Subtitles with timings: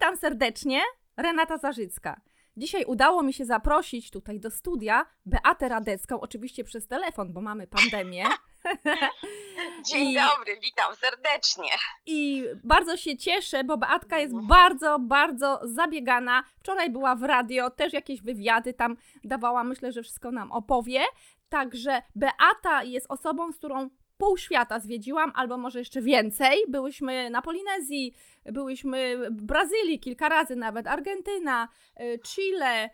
[0.00, 0.82] Witam serdecznie,
[1.16, 2.20] Renata Zarzycka.
[2.56, 7.66] Dzisiaj udało mi się zaprosić tutaj do studia Beatę Radecką, oczywiście przez telefon, bo mamy
[7.66, 8.24] pandemię.
[9.90, 11.68] Dzień I, dobry, witam serdecznie.
[12.06, 16.44] I bardzo się cieszę, bo Beatka jest bardzo, bardzo zabiegana.
[16.60, 21.00] Wczoraj była w radio, też jakieś wywiady tam dawała, myślę, że wszystko nam opowie.
[21.48, 23.90] Także Beata jest osobą, z którą
[24.20, 26.58] pół świata zwiedziłam, albo może jeszcze więcej.
[26.68, 31.68] Byłyśmy na Polinezji, byłyśmy w Brazylii kilka razy nawet, Argentyna,
[32.00, 32.90] y, Chile, y,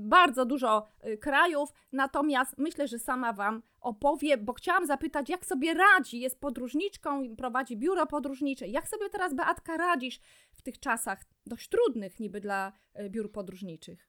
[0.00, 1.68] bardzo dużo y, krajów.
[1.92, 6.20] Natomiast myślę, że sama Wam opowie, bo chciałam zapytać, jak sobie radzi.
[6.20, 8.68] Jest podróżniczką, prowadzi biuro podróżnicze.
[8.68, 10.20] Jak sobie teraz, Beatka, radzisz
[10.52, 12.72] w tych czasach dość trudnych niby dla
[13.10, 14.08] biur podróżniczych?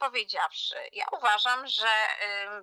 [0.00, 1.88] Powiedziawszy, ja uważam, że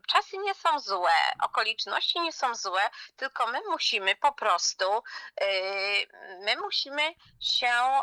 [0.08, 5.04] czasy nie są złe, okoliczności nie są złe, tylko my musimy po prostu,
[5.42, 6.08] y,
[6.40, 8.02] my musimy się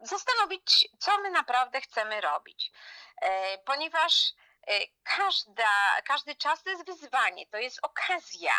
[0.00, 2.70] zastanowić, co my naprawdę chcemy robić.
[3.22, 4.32] E, ponieważ
[4.66, 4.80] e,
[5.16, 8.52] Każda, każdy czas to jest wyzwanie, to jest okazja.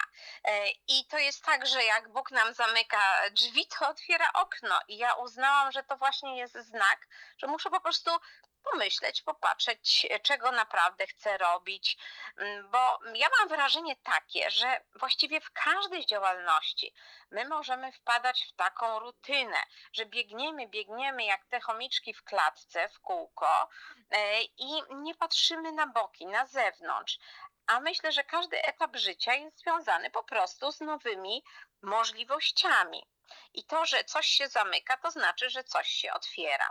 [0.88, 3.00] I to jest tak, że jak Bóg nam zamyka
[3.32, 4.80] drzwi, to otwiera okno.
[4.88, 8.12] I ja uznałam, że to właśnie jest znak, że muszę po prostu
[8.64, 11.98] pomyśleć, popatrzeć, czego naprawdę chcę robić,
[12.38, 16.94] mm, bo ja mam wrażenie takie, że właściwie w każdej działalności
[17.32, 19.58] my możemy wpadać w taką rutynę,
[19.94, 23.70] że biegniemy, biegniemy jak te chomiczki w klatce, w kółko
[24.12, 27.20] e, i nie patrzymy na boki, na zewnątrz.
[27.68, 31.44] A myślę, że każdy etap życia jest związany po prostu z nowymi
[31.82, 33.08] możliwościami.
[33.54, 36.70] I to, że coś się zamyka, to znaczy, że coś się otwiera.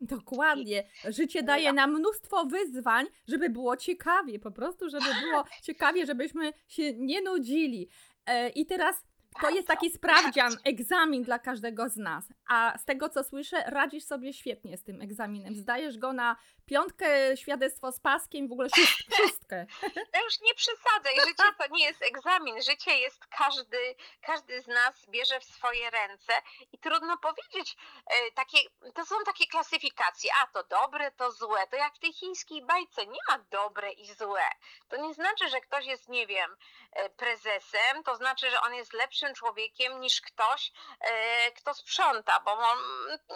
[0.00, 0.84] Dokładnie.
[1.08, 6.94] Życie daje nam mnóstwo wyzwań, żeby było ciekawie, po prostu, żeby było ciekawie, żebyśmy się
[6.94, 7.88] nie nudzili.
[8.26, 9.04] E, I teraz
[9.40, 12.32] to jest taki sprawdzian, egzamin dla każdego z nas.
[12.48, 15.54] A z tego co słyszę, radzisz sobie świetnie z tym egzaminem.
[15.54, 18.68] Zdajesz go na piątkę, świadectwo z paskiem, w ogóle
[19.16, 19.66] szóstkę.
[20.14, 22.62] No już nie przesadzaj, życie to nie jest egzamin.
[22.62, 26.32] Życie jest każdy, każdy z nas bierze w swoje ręce
[26.72, 27.76] i trudno powiedzieć,
[28.06, 28.58] e, takie,
[28.94, 31.66] to są takie klasyfikacje, a to dobre, to złe.
[31.66, 34.48] To jak w tej chińskiej bajce, nie ma dobre i złe.
[34.88, 36.56] To nie znaczy, że ktoś jest, nie wiem,
[36.92, 42.56] e, prezesem, to znaczy, że on jest lepszym człowiekiem niż ktoś, e, kto sprząta, bo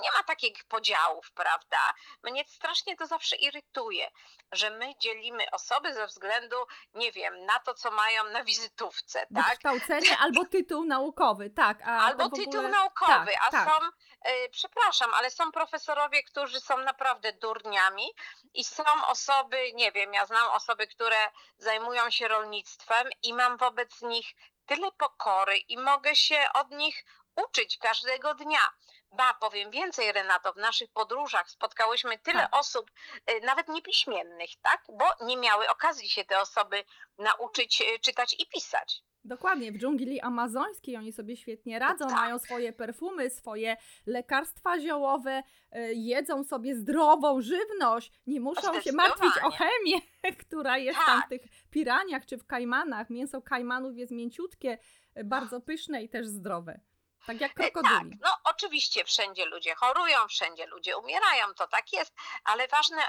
[0.02, 1.94] nie ma takich podziałów, prawda?
[2.22, 4.10] Mnie strasznie to zawsze zawsze irytuje,
[4.53, 6.56] że my dzielimy osoby ze względu,
[6.94, 9.48] nie wiem, na to, co mają na wizytówce, tak?
[9.48, 11.82] Wykształcenie albo tytuł naukowy, tak.
[11.82, 12.44] albo ogóle...
[12.44, 13.69] tytuł naukowy, tak, a tak.
[13.69, 13.86] są,
[14.31, 18.06] y, przepraszam, ale są profesorowie, którzy są naprawdę durniami
[18.54, 21.16] i są osoby, nie wiem, ja znam osoby, które
[21.58, 24.34] zajmują się rolnictwem i mam wobec nich
[24.66, 27.04] tyle pokory i mogę się od nich
[27.37, 28.70] uczyć każdego dnia.
[29.12, 32.56] Ba, powiem więcej, Renato, w naszych podróżach spotkałyśmy tyle tak.
[32.56, 32.91] osób,
[33.31, 34.84] y, nawet niepiśmiennych, tak?
[34.88, 36.84] Bo nie miały okazji się te osoby
[37.19, 39.03] nauczyć y, czytać i pisać.
[39.25, 42.16] Dokładnie, w dżungli amazońskiej oni sobie świetnie radzą, tak.
[42.16, 43.76] mają swoje perfumy, swoje
[44.06, 45.43] lekarstwa ziołowe,
[45.76, 50.00] y, jedzą sobie zdrową żywność, nie muszą się martwić o chemię,
[50.47, 51.06] która jest tak.
[51.06, 53.10] tam w tych piraniach czy w kajmanach.
[53.10, 54.78] Mięso kajmanów jest mięciutkie,
[55.25, 56.81] bardzo pyszne i też zdrowe.
[57.26, 58.10] Tak jak e, krokodyli.
[58.10, 62.14] Tak, no oczywiście wszędzie ludzie chorują, wszędzie ludzie umierają, to tak jest,
[62.44, 63.03] ale ważne,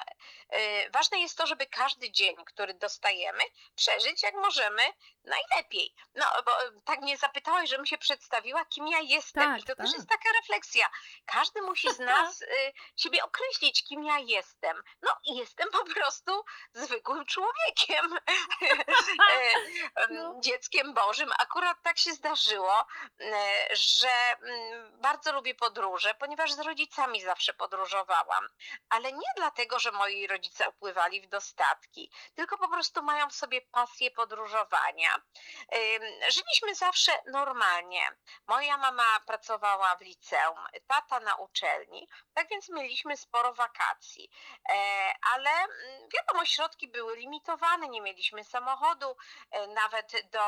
[0.52, 0.60] yy,
[0.94, 3.44] ważne jest to, żeby każdy dzień, który dostajemy,
[3.76, 4.82] przeżyć jak możemy
[5.24, 5.96] najlepiej.
[6.16, 6.52] No, bo
[6.86, 9.44] tak mnie zapytałeś, żebym się przedstawiła, kim ja jestem.
[9.44, 9.86] Tak, I to tak.
[9.86, 10.90] też jest taka refleksja.
[11.26, 12.48] Każdy musi z nas y,
[12.98, 14.84] siebie określić, kim ja jestem.
[15.02, 16.44] No i jestem po prostu
[16.74, 18.18] zwykłym człowiekiem.
[19.32, 20.40] E, no.
[20.40, 21.32] Dzieckiem Bożym.
[21.40, 22.86] Akurat tak się zdarzyło,
[23.72, 24.10] że że
[24.42, 28.48] mm, bardzo lubię podróże, ponieważ z rodzicami zawsze podróżowałam.
[28.90, 33.62] Ale nie dlatego, że moi rodzice opływali w dostatki, tylko po prostu mają w sobie
[33.62, 35.22] pasję podróżowania.
[36.30, 38.02] Żyliśmy zawsze normalnie.
[38.48, 44.30] Moja mama pracowała w liceum, tata na uczelni, tak więc mieliśmy sporo wakacji.
[44.70, 44.74] E,
[45.34, 49.16] ale mm, wiadomo, środki były limitowane, nie mieliśmy samochodu,
[49.52, 50.42] e, nawet do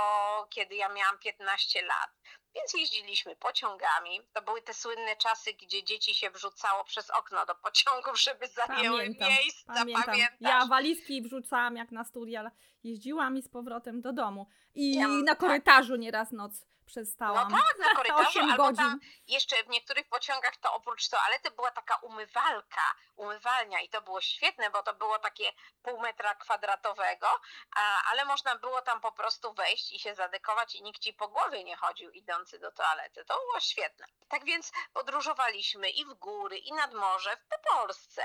[0.49, 2.09] kiedy ja miałam 15 lat.
[2.55, 4.21] Więc jeździliśmy pociągami.
[4.33, 8.97] To były te słynne czasy, gdzie dzieci się wrzucało przez okno do pociągów, żeby zajęły
[8.97, 9.73] pamiętam, miejsca.
[9.73, 10.15] Pamiętam.
[10.39, 12.51] Ja walizki wrzucałam jak na studia,
[12.83, 14.47] jeździłam i z powrotem do domu.
[14.75, 17.51] I ja, na korytarzu nieraz noc przestałam.
[17.51, 18.75] No tak, na korytarzu, 8 albo godzin.
[18.77, 22.81] tam jeszcze w niektórych pociągach to oprócz toalety była taka umywalka,
[23.15, 25.51] umywalnia i to było świetne, bo to było takie
[25.83, 27.27] pół metra kwadratowego,
[27.75, 31.27] a, ale można było tam po prostu wejść i się zadekować i nikt ci po
[31.27, 33.25] głowie nie chodził idący do toalety.
[33.25, 34.05] To było świetne.
[34.29, 38.23] Tak więc podróżowaliśmy i w góry, i nad morze, w Polsce.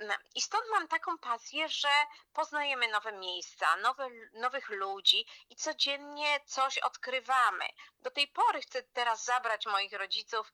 [0.00, 1.88] No, I stąd mam taką pasję, że
[2.32, 7.64] poznajemy nowe miejsca, nowe, nowych ludzi i codziennie coś odkrywamy.
[8.00, 10.52] Do tej pory chcę teraz zabrać moich rodziców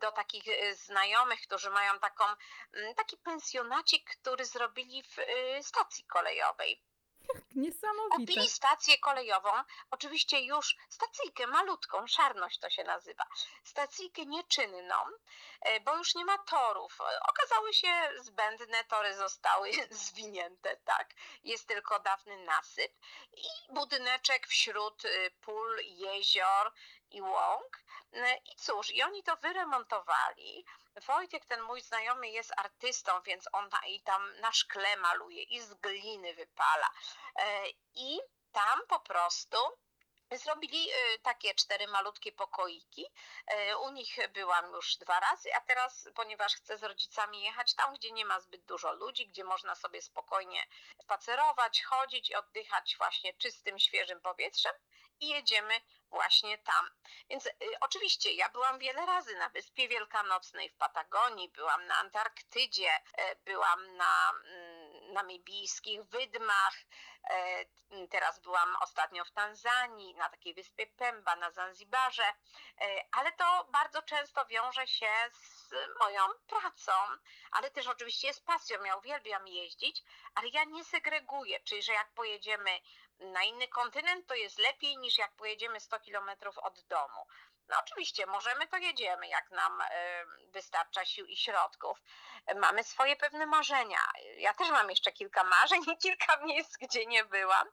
[0.00, 2.24] do takich e, znajomych, którzy mają taką,
[2.96, 6.82] taki pensjonacik, który zrobili w e, stacji kolejowej.
[7.54, 8.16] Niesamowite.
[8.16, 9.50] Kupili stację kolejową,
[9.90, 13.24] oczywiście już stacyjkę malutką, szarność to się nazywa,
[13.64, 14.96] stacyjkę nieczynną,
[15.60, 16.98] e, bo już nie ma torów.
[17.00, 21.14] E, Okazały się zbędne, tory zostały zwinięte, tak.
[21.44, 22.92] Jest tylko dawny nasyp
[23.32, 26.72] i budyneczek wśród y, pól, jezior
[27.10, 27.84] i łąk.
[28.44, 30.64] I cóż, i oni to wyremontowali.
[31.06, 35.74] Wojtek, ten mój znajomy, jest artystą, więc on i tam na szkle maluje i z
[35.74, 36.90] gliny wypala.
[37.36, 38.20] E, I
[38.52, 39.58] tam po prostu
[40.36, 43.06] zrobili e, takie cztery malutkie pokoiki.
[43.46, 47.94] E, U nich byłam już dwa razy, a teraz, ponieważ chcę z rodzicami jechać tam,
[47.94, 50.66] gdzie nie ma zbyt dużo ludzi, gdzie można sobie spokojnie
[51.02, 54.72] spacerować, chodzić i oddychać właśnie czystym, świeżym powietrzem
[55.20, 55.80] i jedziemy
[56.10, 56.90] właśnie tam.
[57.30, 62.90] Więc y, oczywiście ja byłam wiele razy na Wyspie Wielkanocnej w Patagonii, byłam na Antarktydzie,
[63.18, 66.74] e, byłam na mm, namibijskich wydmach,
[67.30, 67.64] e,
[68.10, 72.24] teraz byłam ostatnio w Tanzanii, na takiej wyspie Pemba, na Zanzibarze,
[72.80, 76.92] e, ale to bardzo często wiąże się z moją pracą,
[77.50, 78.84] ale też oczywiście z pasją.
[78.84, 80.02] Ja uwielbiam jeździć,
[80.34, 82.80] ale ja nie segreguję, czyli że jak pojedziemy
[83.20, 87.26] na inny kontynent, to jest lepiej niż jak pojedziemy 100 kilometrów od domu.
[87.68, 91.98] No oczywiście, możemy, to jedziemy, jak nam e, wystarcza sił i środków.
[92.56, 93.98] Mamy swoje pewne marzenia.
[94.38, 97.68] Ja też mam jeszcze kilka marzeń i kilka miejsc, gdzie nie byłam.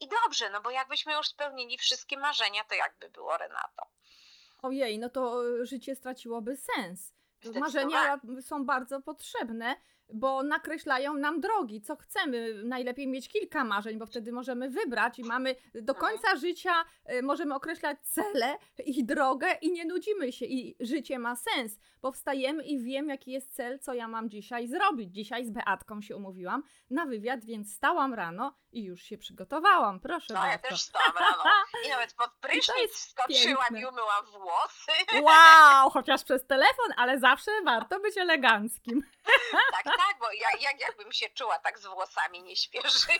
[0.00, 3.86] I dobrze, no bo jakbyśmy już spełnili wszystkie marzenia, to jakby było Renato.
[4.62, 7.12] Ojej, no to e, życie straciłoby sens.
[7.60, 9.76] Marzenia są bardzo potrzebne,
[10.12, 12.62] bo nakreślają nam drogi, co chcemy.
[12.64, 15.96] Najlepiej mieć kilka marzeń, bo wtedy możemy wybrać i mamy do Mhm.
[15.96, 16.72] końca życia
[17.04, 18.56] e, możemy określać cele
[18.86, 23.30] i drogę i nie nudzimy się i życie ma sens, bo wstajemy i wiem jaki
[23.32, 25.14] jest cel, co ja mam dzisiaj zrobić.
[25.14, 30.00] Dzisiaj z Beatką się umówiłam na wywiad, więc stałam rano i już się przygotowałam.
[30.00, 30.68] Proszę No ja bardzo.
[30.68, 31.42] też wstałam rano
[31.86, 34.92] i nawet pod prysznic wskoczyłam i umyłam włosy.
[35.22, 39.02] Wow, chociaż przez telefon, ale zawsze warto być eleganckim.
[39.72, 43.18] Tak, tak, bo ja, jak, jakbym się czuła tak z włosami nieświeżymi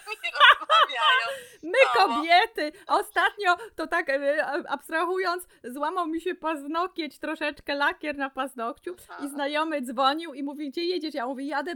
[0.61, 1.63] rozmawiając.
[1.63, 2.07] My No.
[2.07, 2.73] kobiety!
[2.87, 9.83] Ostatnio to tak e, abstrahując, złamał mi się paznokieć, troszeczkę lakier na paznokciu i znajomy
[9.83, 11.15] dzwonił i mówi, gdzie jedziesz?
[11.15, 11.75] Ja mówię, jadę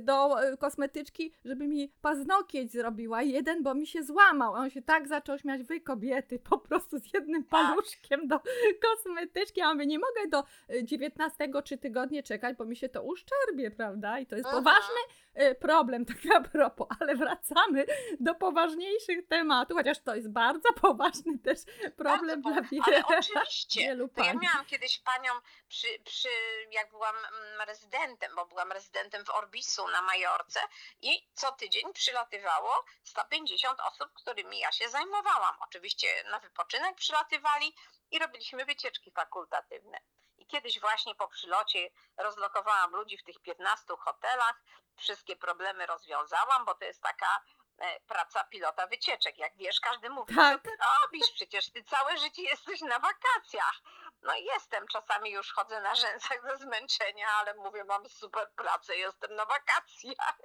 [0.00, 4.56] do e, kosmetyczki, żeby mi paznokieć zrobiła jeden, bo mi się złamał.
[4.56, 7.50] A on się tak zaczął śmiać, wy kobiety, po prostu z jednym Tak.
[7.50, 8.40] paluszkiem do
[8.84, 9.60] kosmetyczki.
[9.60, 10.44] Ja mówię, nie mogę do
[10.74, 14.18] e, 19 czy tygodnie czekać, bo mi się to uszczerbie, prawda?
[14.18, 14.56] I to jest Aha.
[14.58, 15.00] poważny
[15.60, 17.86] problem, tak a propos, ale wracamy
[18.20, 21.58] do poważniejszych tematów, chociaż to jest bardzo poważny też
[21.96, 23.80] problem Bardzo dla wielu, Ale oczywiście.
[23.80, 25.32] wielu To ja miałam kiedyś panią
[25.68, 26.28] przy, przy
[26.70, 30.60] jak byłam mm, rezydentem, bo byłam rezydentem w Orbisu na Majorce
[31.02, 35.56] i co tydzień przylatywało 150 osób, którymi ja się zajmowałam.
[35.60, 37.74] Oczywiście na wypoczynek przylatywali
[38.10, 40.00] i robiliśmy wycieczki fakultatywne.
[40.50, 44.62] Kiedyś właśnie po przylocie rozlokowałam ludzi w tych 15 hotelach,
[44.96, 47.42] wszystkie problemy rozwiązałam, bo to jest taka
[47.78, 49.38] e, praca pilota wycieczek.
[49.38, 50.62] Jak wiesz, każdy mówi, Tak.
[50.62, 53.80] co ty robisz, przecież ty całe życie jesteś na wakacjach.
[54.22, 58.96] No i jestem, czasami już chodzę na rzęsach ze zmęczenia, ale mówię, mam super pracę,
[58.96, 60.38] jestem na wakacjach.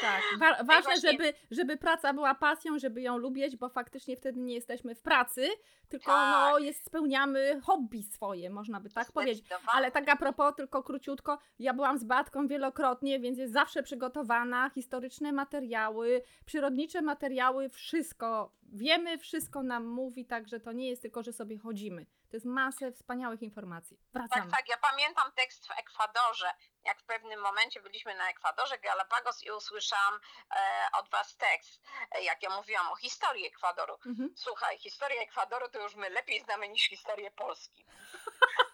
[0.00, 4.40] Tak, wa- ważne, właśnie- żeby, żeby praca była pasją, żeby ją lubić, bo faktycznie wtedy
[4.40, 5.48] nie jesteśmy w pracy,
[5.88, 6.50] tylko Tak.
[6.52, 9.44] no, jest, spełniamy hobby swoje, można by tak powiedzieć.
[9.74, 14.70] Ale tak a propos, tylko króciutko, ja byłam z Batką wielokrotnie, więc jest zawsze przygotowana,
[14.70, 18.52] historyczne materiały, przyrodnicze materiały, wszystko.
[18.72, 22.06] Wiemy, wszystko nam mówi, także to nie jest tylko, że sobie chodzimy.
[22.30, 23.96] To jest masę wspaniałych informacji.
[24.12, 24.50] Wracamy.
[24.50, 26.52] Tak, tak, ja pamiętam tekst w Ekwadorze,
[26.84, 30.14] jak w pewnym momencie byliśmy na Ekwadorze, Galapagos i usłyszałam
[30.50, 30.58] e,
[30.98, 33.94] od was tekst, e, jak ja mówiłam o historii Ekwadoru.
[34.06, 34.34] Mhm.
[34.36, 37.84] Słuchaj, historię Ekwadoru to już my lepiej znamy niż historię Polski.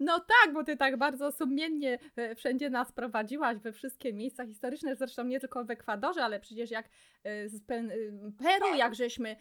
[0.00, 4.96] No tak, bo ty tak bardzo sumiennie e, wszędzie nas prowadziłaś, we wszystkie miejsca historyczne,
[4.96, 6.88] zresztą nie tylko w Ekwadorze, ale przecież jak
[7.24, 7.60] e, z e,
[8.38, 9.36] Peru, jak żeśmy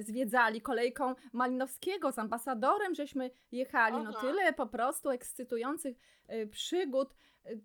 [0.00, 5.96] zwiedzali kolejką Malinowskiego z ambasadorem, żeśmy jechali, no tyle po prostu ekscytujących
[6.50, 7.14] przygód.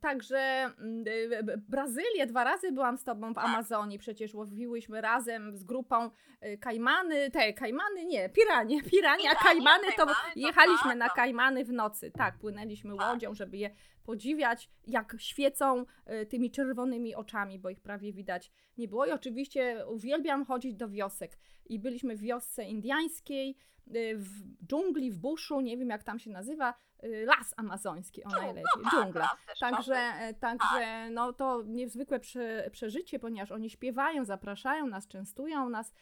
[0.01, 0.37] Także
[0.79, 1.03] mm,
[1.43, 3.45] b- Brazylię, dwa razy byłam z tobą w Tak.
[3.45, 6.09] Amazonii, przecież łowiłyśmy razem z grupą
[6.41, 11.15] e, kajmany, te kajmany, nie, piranie, piranie, a kajmany to to jechaliśmy tak, na to-
[11.15, 13.07] kajmany w nocy, tak, płynęliśmy Tak.
[13.09, 13.69] łodzią, żeby je
[14.07, 19.05] podziwiać, jak świecą e, tymi czerwonymi oczami, bo ich prawie widać nie było.
[19.05, 21.37] I oczywiście uwielbiam chodzić do wiosek.
[21.65, 24.29] I byliśmy w wiosce indiańskiej, e, w
[24.67, 28.91] dżungli, w buszu, nie wiem jak tam się nazywa, e, las amazoński, o najlepiej, no
[28.91, 29.29] dżungla.
[29.47, 35.93] też Także, także no to niezwykłe prze, przeżycie, ponieważ oni śpiewają, zapraszają nas, częstują nas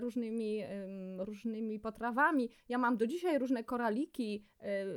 [0.00, 2.50] różnymi, ym, różnymi potrawami.
[2.68, 4.44] Ja mam do dzisiaj różne koraliki,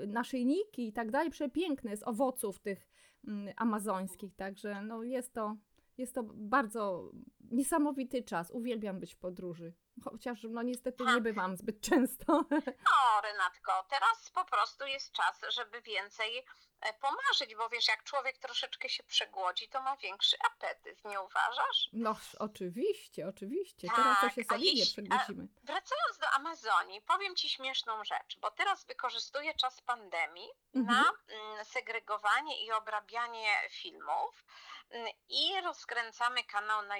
[0.03, 2.87] y, naszyjniki i tak dalej, przepiękne z owoców tych
[3.27, 4.35] mm, amazońskich.
[4.35, 5.57] Także no jest to,
[5.97, 7.11] jest to bardzo
[7.55, 8.51] niesamowity czas.
[8.51, 9.73] Uwielbiam być w podróży.
[10.03, 11.23] Chociaż no niestety nie Tak.
[11.23, 12.45] bywam zbyt często.
[12.85, 16.45] No, Renatko, teraz po prostu jest czas, żeby więcej
[16.81, 21.89] e, pomarzyć, bo wiesz, jak człowiek troszeczkę się przegłodzi, to ma większy apetyt, nie uważasz?
[21.93, 23.87] No oczywiście, oczywiście.
[23.95, 25.47] Teraz to Tak, się solidnie przegłosimy.
[25.63, 30.97] Wracając do Amazonii, powiem Ci śmieszną rzecz, bo teraz wykorzystuję czas pandemii Mhm.
[31.03, 34.45] na mm, segregowanie i obrabianie filmów
[34.89, 36.97] mm, i rozkręcamy kanał na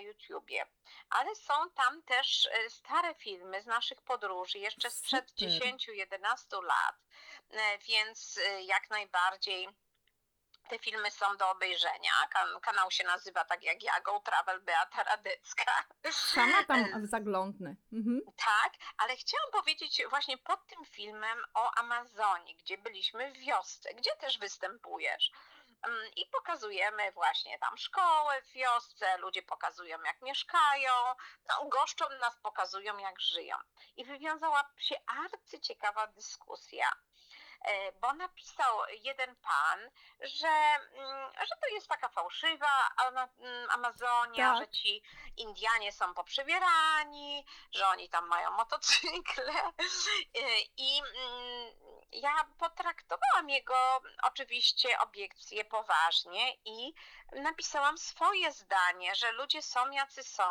[1.10, 5.50] Ale są tam też e, stare filmy z naszych podróży, jeszcze sprzed Super.
[5.50, 6.96] 10-11 lat,
[7.50, 9.70] E, więc e, jak najbardziej
[10.70, 12.12] te filmy są do obejrzenia.
[12.30, 15.72] Kan- kanał się nazywa tak jak ja, Go Travel Beata Radecka.
[16.12, 17.76] Sama tam zaglądnę.
[17.94, 18.22] Mhm.
[18.38, 24.12] Tak, ale chciałam powiedzieć właśnie pod tym filmem o Amazonii, gdzie byliśmy w wiosce, gdzie
[24.16, 25.32] też występujesz.
[25.86, 30.92] Mm, I pokazujemy właśnie tam szkołę w wiosce, ludzie pokazują jak mieszkają,
[31.50, 33.58] no, goszczą nas, pokazują jak żyją.
[33.96, 36.92] I wywiązała się arcyciekawa dyskusja,
[38.02, 39.80] bo napisał jeden pan,
[40.22, 44.58] że, mm, że to jest taka fałszywa mm, Amazonia, Tak.
[44.60, 45.04] że ci
[45.38, 49.54] Indianie są poprzebierani, że oni tam mają motocykle
[50.38, 51.72] Y, i mm,
[52.12, 56.94] ja potraktowałam jego oczywiście obiekcje poważnie i
[57.32, 60.44] napisałam swoje zdanie, że ludzie są jacy są.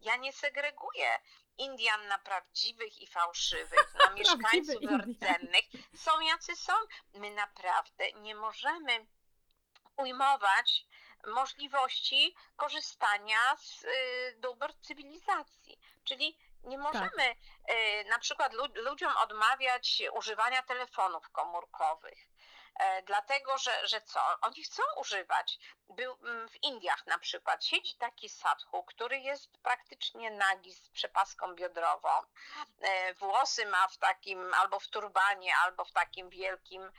[0.00, 1.18] Ja nie segreguję
[1.58, 5.64] Indian na prawdziwych i fałszywych, na mieszkańców rdzennych.
[5.96, 6.72] Są jacy są.
[7.14, 9.06] My naprawdę nie możemy
[9.96, 10.86] ujmować
[11.26, 13.88] możliwości korzystania z y,
[14.38, 15.80] dóbr cywilizacji.
[16.04, 22.18] Czyli nie możemy y, na przykład lu- ludziom odmawiać używania telefonów komórkowych.
[22.74, 24.20] E, Dlatego, że, że co?
[24.40, 25.58] Oni chcą używać.
[25.88, 31.54] Był, mm, w Indiach na przykład siedzi taki sadhu, który jest praktycznie nagi z przepaską
[31.54, 32.10] biodrową.
[32.80, 36.92] E, Włosy ma w takim albo w turbanie, albo w takim wielkim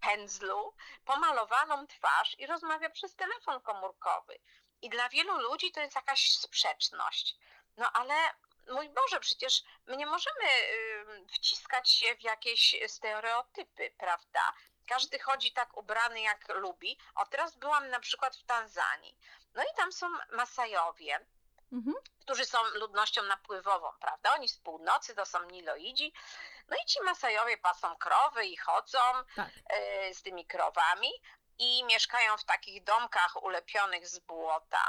[0.00, 4.38] pędzlu, pomalowaną twarz i rozmawia przez telefon komórkowy.
[4.82, 7.36] I dla wielu ludzi to jest jakaś sprzeczność.
[7.76, 8.14] No ale
[8.68, 10.44] mój Boże, przecież my nie możemy
[11.32, 14.52] wciskać się w jakieś stereotypy, prawda?
[14.86, 16.98] Każdy chodzi tak ubrany jak lubi.
[17.14, 19.16] O, teraz byłam na przykład w Tanzanii.
[19.54, 21.26] No i tam są Masajowie,
[21.72, 21.96] Mhm.
[22.20, 24.34] którzy są ludnością napływową, prawda?
[24.34, 26.12] Oni z północy to są Niloidzi.
[26.68, 28.98] No i ci Masajowie pasą krowy i chodzą
[29.36, 29.48] Tak.
[29.66, 31.10] e, z tymi krowami
[31.58, 34.84] i mieszkają w takich domkach ulepionych z błota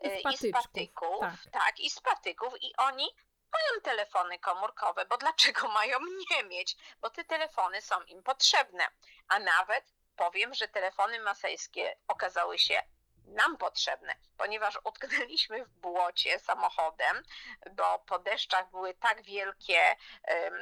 [0.00, 1.52] I z i z patyczków, patyków, tak.
[1.52, 3.14] tak, i z patyków i oni
[3.52, 5.98] mają telefony komórkowe, bo dlaczego mają
[6.30, 6.76] nie mieć?
[7.00, 8.88] Bo te telefony są im potrzebne,
[9.28, 9.84] a nawet
[10.16, 12.82] powiem, że telefony masejskie okazały się
[13.26, 17.22] nam potrzebne, ponieważ utknęliśmy w błocie samochodem,
[17.70, 19.96] bo po deszczach były tak wielkie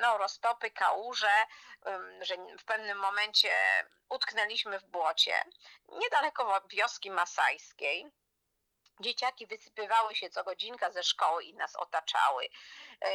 [0.01, 1.47] no, roztopy, kałuże,
[2.21, 3.51] że w pewnym momencie
[4.09, 5.45] utknęliśmy w błocie
[5.89, 8.07] niedaleko wioski masajskiej.
[9.01, 12.45] Dzieciaki wysypywały się co godzinka ze szkoły i nas otaczały.
[12.45, 13.09] Yy,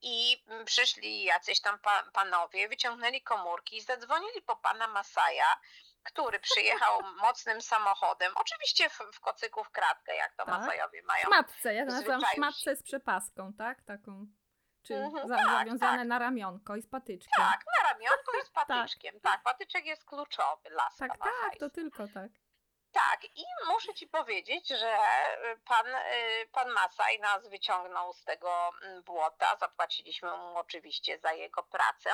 [0.00, 5.60] I przyszli jacyś tam pa- panowie, wyciągnęli komórki i zadzwonili po pana Masaja,
[6.02, 8.32] który przyjechał mocnym samochodem.
[8.36, 10.60] Oczywiście w, w kocyku w kratkę, jak to Tak.
[10.60, 11.24] Masajowie mają.
[11.26, 13.82] Szmatce, ja to nazywam zwyczaju szmatce z przepaską, tak?
[13.82, 14.26] Taką.
[14.86, 16.06] Czy Mhm, za, tak, zawiązane tak.
[16.06, 17.44] na ramionko i z patyczkiem.
[17.44, 19.20] Tak, na ramionku i z patyczkiem.
[19.20, 21.68] Tak, patyczek jest kluczowy, laska tak, tak, to masajska.
[21.70, 22.30] tylko tak.
[22.92, 24.96] Tak, i muszę ci powiedzieć, że
[25.52, 29.56] y, pan, y, pan Masaj nas wyciągnął z tego mm, błota.
[29.60, 32.10] Zapłaciliśmy mu oczywiście za jego pracę.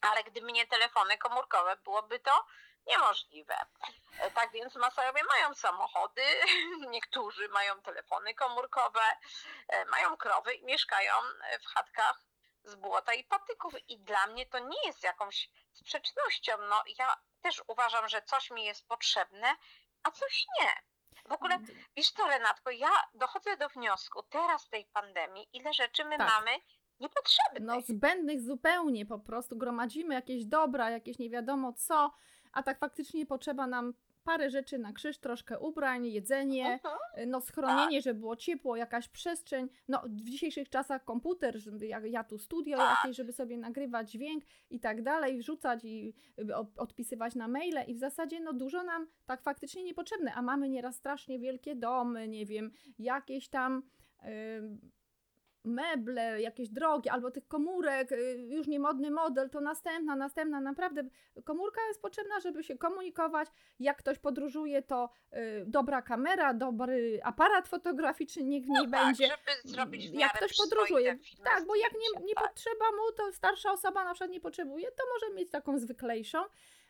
[0.00, 2.46] ale gdyby nie telefony komórkowe, byłoby to
[2.86, 3.54] niemożliwe.
[4.18, 6.22] E, Tak więc Masajowie mają samochody,
[6.90, 9.00] niektórzy mają telefony komórkowe,
[9.68, 11.12] e, mają krowy i mieszkają
[11.50, 12.24] e, w chatkach
[12.64, 13.74] z błota i patyków.
[13.88, 16.52] I dla mnie to nie jest jakąś sprzecznością.
[16.68, 19.54] No, ja też uważam, że coś mi jest potrzebne,
[20.02, 20.70] a coś nie.
[21.28, 21.58] W ogóle,
[21.96, 26.28] wiesz co, Renatko, ja dochodzę do wniosku teraz tej pandemii, ile rzeczy my Tak.
[26.28, 26.50] mamy
[27.00, 27.62] niepotrzebnych.
[27.62, 29.56] No zbędnych zupełnie po prostu.
[29.56, 32.12] Gromadzimy jakieś dobra, jakieś nie wiadomo co,
[32.52, 37.30] a tak faktycznie potrzeba nam parę rzeczy na krzyż, troszkę ubrań, jedzenie, Mhm.
[37.30, 39.68] no schronienie, żeby było ciepło, jakaś przestrzeń.
[39.88, 42.98] No w dzisiejszych czasach komputer, żeby jak ja tu studio Tak.
[43.02, 46.14] jakieś, żeby sobie nagrywać dźwięk i tak dalej, wrzucać i
[46.54, 50.68] o- odpisywać na maile i w zasadzie no dużo nam tak faktycznie niepotrzebne, a mamy
[50.68, 53.82] nieraz strasznie wielkie domy, nie wiem, jakieś tam
[54.58, 54.90] ym,
[55.64, 61.02] meble, jakieś drogie, albo tych komórek, y, już niemodny model, to następna, następna, naprawdę
[61.44, 63.48] komórka jest potrzebna, żeby się komunikować,
[63.78, 69.06] jak ktoś podróżuje, to y, dobra kamera, dobry aparat fotograficzny niech w niej No tak,
[69.06, 69.26] będzie.
[69.26, 71.18] żeby zrobić w jak ktoś podróżuje.
[71.44, 72.48] Tak, bo jak nie, nie tak.
[72.48, 76.38] potrzeba mu, to starsza osoba na przykład nie potrzebuje, to może mieć taką zwyklejszą.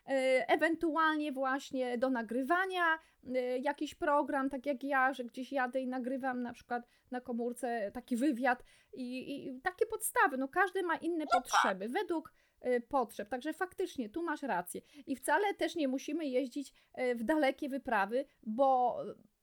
[0.06, 2.98] E, Ewentualnie właśnie do nagrywania
[3.34, 7.90] e, jakiś program, tak jak ja, że gdzieś jadę i nagrywam na przykład na komórce
[7.94, 10.36] taki wywiad i, i takie podstawy.
[10.36, 11.42] No każdy ma inne tak.
[11.42, 13.28] potrzeby według e, potrzeb.
[13.28, 14.80] Także faktycznie tu masz rację.
[15.06, 16.72] I wcale też nie musimy jeździć
[17.14, 18.98] w dalekie wyprawy, bo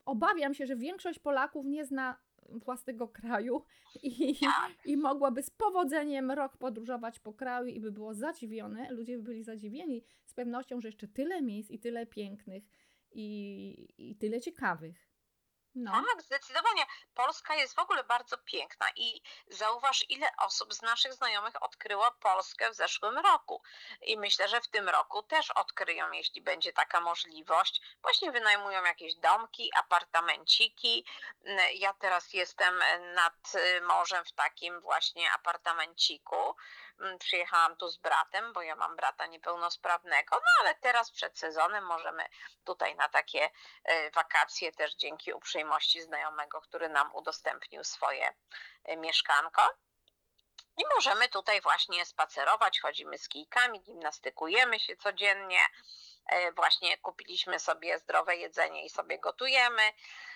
[0.05, 2.17] obawiam się, że większość Polaków nie zna
[2.49, 3.61] własnego kraju
[4.03, 4.71] i, Tak.
[4.85, 9.43] i mogłaby z powodzeniem rok podróżować po kraju i by było zadziwione, ludzie by byli
[9.43, 12.63] zadziwieni z pewnością, że jeszcze tyle miejsc i tyle pięknych
[13.11, 15.06] i, i tyle ciekawych.
[15.79, 15.91] No.
[15.91, 16.85] Tak, zdecydowanie.
[17.13, 22.71] Polska jest w ogóle bardzo piękna i zauważ, ile osób z naszych znajomych odkryło Polskę
[22.71, 23.61] w zeszłym roku.
[24.01, 27.81] I myślę, że w tym roku też odkryją, jeśli będzie taka możliwość.
[28.01, 31.05] Właśnie wynajmują jakieś domki, apartamenciki.
[31.45, 32.79] Mm, Ja teraz jestem
[33.15, 36.55] nad y, morzem w takim właśnie apartamenciku.
[36.99, 41.85] Mm, Przyjechałam tu z bratem, bo ja mam brata niepełnosprawnego, no ale teraz przed sezonem
[41.85, 42.25] możemy
[42.63, 43.49] tutaj na takie
[43.83, 48.33] e, wakacje też dzięki uprzejmości znajomego, który nam udostępnił swoje
[48.83, 49.69] e, mieszkanko.
[50.77, 55.59] I możemy tutaj właśnie spacerować, chodzimy z kijkami, gimnastykujemy się codziennie.
[56.27, 59.81] E, Właśnie kupiliśmy sobie zdrowe jedzenie i sobie gotujemy,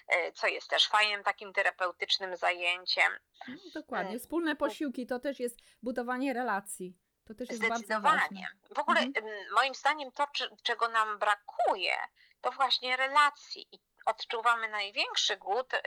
[0.08, 3.12] e, co jest też fajnym takim terapeutycznym zajęciem.
[3.48, 4.10] No, dokładnie.
[4.10, 4.20] Mm.
[4.20, 6.98] Wspólne posiłki to też jest budowanie relacji.
[7.28, 8.20] To też jest bardzo Zdecydowanie.
[8.22, 8.48] ważne.
[8.76, 9.26] W ogóle Mhm.
[9.56, 10.28] moim zdaniem to,
[10.63, 11.96] czego nam brakuje,
[12.42, 13.68] to właśnie relacji.
[13.72, 15.80] I odczuwamy największy głód y,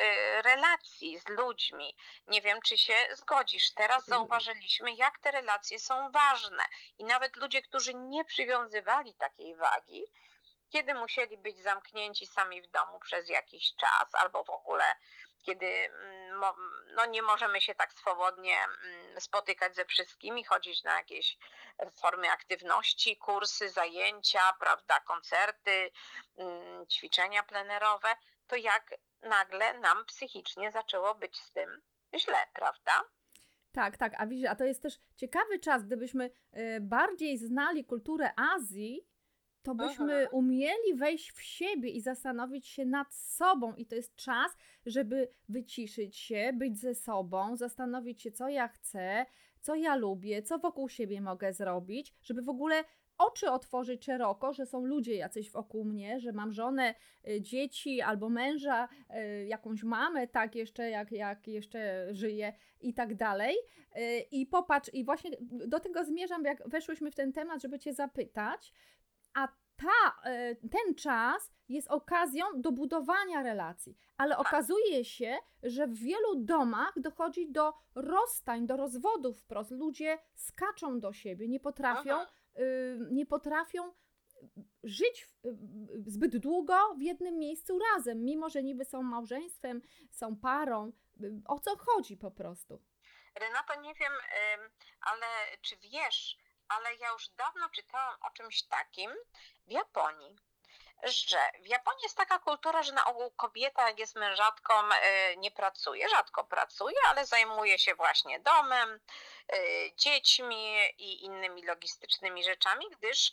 [0.42, 1.96] relacji z ludźmi.
[2.27, 3.70] Nie wiem, czy się zgodzisz.
[3.74, 4.18] Teraz Mm.
[4.18, 6.62] zauważyliśmy, jak te relacje są ważne.
[6.98, 10.05] I nawet ludzie, którzy nie przywiązywali takiej wagi,
[10.70, 14.85] kiedy musieli być zamknięci sami w domu przez jakiś czas, albo w ogóle
[15.44, 16.42] kiedy mm,
[16.94, 21.38] no, nie możemy się tak swobodnie mm, spotykać ze wszystkimi, chodzić na jakieś
[22.00, 25.90] formy aktywności, kursy, zajęcia, prawda, koncerty,
[26.37, 28.09] mm, ćwiczenia plenerowe,
[28.46, 31.83] to jak nagle nam psychicznie zaczęło być z tym
[32.18, 33.05] źle, prawda?
[33.72, 39.07] Tak, tak, a a to jest też ciekawy czas, gdybyśmy e, bardziej znali kulturę Azji,
[39.64, 40.29] to byśmy Mhm.
[40.33, 43.74] umieli wejść w siebie i zastanowić się nad sobą.
[43.74, 49.27] I to jest czas, żeby wyciszyć się, być ze sobą, zastanowić się, co ja chcę,
[49.61, 52.85] co ja lubię, co wokół siebie mogę zrobić, żeby w ogóle
[53.18, 56.94] oczy otworzyć szeroko, że są ludzie jacyś wokół mnie, że mam żonę,
[57.29, 58.88] y, dzieci albo męża,
[59.42, 63.57] y, jakąś mamę, tak jeszcze, jak, jak jeszcze żyję i tak dalej.
[63.96, 67.94] Y, I popatrz, i właśnie do tego zmierzam, jak weszłyśmy w ten temat, żeby Cię
[67.94, 68.72] zapytać,
[69.35, 75.94] a ta, y, ten czas jest okazją do budowania relacji, ale okazuje się, że w
[75.99, 79.70] wielu domach dochodzi do rozstań, do rozwodów wprost.
[79.70, 82.20] Ludzie skaczą do siebie, nie potrafią,
[82.59, 83.92] y, nie potrafią
[84.83, 85.57] żyć w, y,
[86.07, 90.92] zbyt długo w jednym miejscu razem, mimo że niby są małżeństwem, są parą.
[91.23, 92.83] Y, O co chodzi po prostu?
[93.40, 94.12] Renato, nie wiem,
[95.01, 95.27] ale
[95.62, 99.14] czy wiesz, ale ja już dawno czytałam o czymś takim
[99.66, 100.37] w Japonii,
[101.03, 105.50] że w Japonii jest taka kultura, że na ogół kobieta, jak jest mężatką, y, nie
[105.50, 109.00] pracuje, rzadko pracuje, ale zajmuje się właśnie domem,
[109.55, 113.33] y, dziećmi i innymi logistycznymi rzeczami, gdyż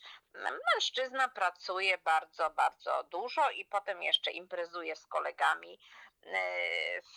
[0.75, 5.79] mężczyzna pracuje bardzo, bardzo dużo i potem jeszcze imprezuje z kolegami
[6.23, 6.29] y,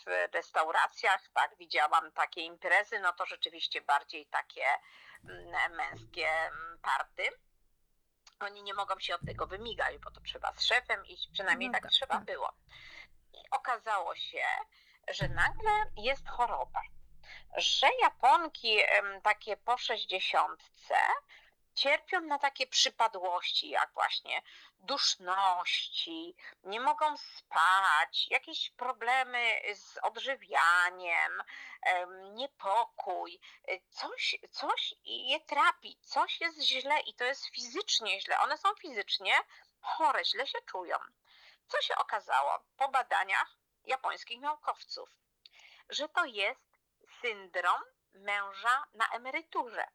[0.06, 4.66] w restauracjach, tak, widziałam takie imprezy, no to rzeczywiście bardziej takie
[5.76, 7.22] męskie mm, party.
[8.40, 11.72] Oni nie mogą się od tego wymigać, bo to trzeba z szefem iść, przynajmniej No
[11.72, 12.24] tak, tak, trzeba tak.
[12.24, 12.52] było.
[13.32, 14.44] I okazało się,
[15.08, 16.80] że nagle jest choroba,
[17.56, 18.78] że Japonki
[19.22, 20.62] takie po 60
[21.74, 24.42] cierpią na takie przypadłości, jak właśnie
[24.78, 31.42] duszności, nie mogą spać, jakieś problemy z odżywianiem,
[31.82, 33.40] em, niepokój,
[33.88, 38.38] coś, coś je trapi, coś jest źle i to jest fizycznie źle.
[38.38, 39.34] One są fizycznie
[39.80, 40.98] chore, źle się czują.
[41.68, 45.10] Co się okazało po badaniach japońskich naukowców?
[45.88, 46.78] Że to jest
[47.20, 47.82] syndrom
[48.14, 49.86] męża na emeryturze.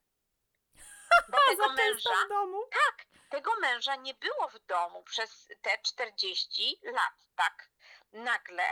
[1.29, 2.63] Bo tego męża, w domu.
[2.71, 7.69] tak, tego męża nie było w domu przez te 40 lat, tak?
[8.13, 8.63] Nagle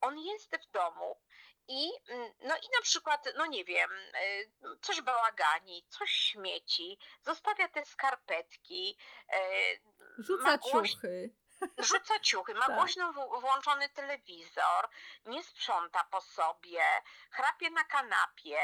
[0.00, 1.20] on jest w domu
[1.68, 7.68] i mm, no i na przykład, no nie wiem, y, coś bałagani, coś śmieci, zostawia
[7.68, 8.98] te skarpetki,
[9.34, 9.80] y,
[10.18, 11.30] Rzuca głoś- ciuchy.
[11.78, 12.76] rzuca ciuchy, ma Tak.
[12.76, 14.88] głośno włączony telewizor,
[15.24, 16.84] nie sprząta po sobie,
[17.30, 18.60] chrapie na kanapie,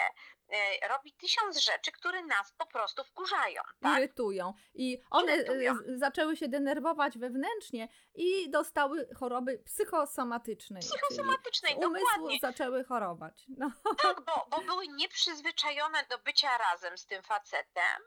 [0.89, 3.99] robi tysiąc rzeczy, które nas po prostu wkurzają, tak?
[3.99, 4.55] irytują.
[4.75, 5.73] I one Irytują.
[5.73, 10.83] e, z- zaczęły się denerwować wewnętrznie i dostały choroby psychosomatycznej.
[10.83, 12.39] Psychosomatycznej, czyli umysł dokładnie.
[12.41, 13.45] zaczęły chorować.
[13.59, 13.71] No.
[14.03, 18.03] Tak, bo, bo były nieprzyzwyczajone do bycia razem z tym facetem,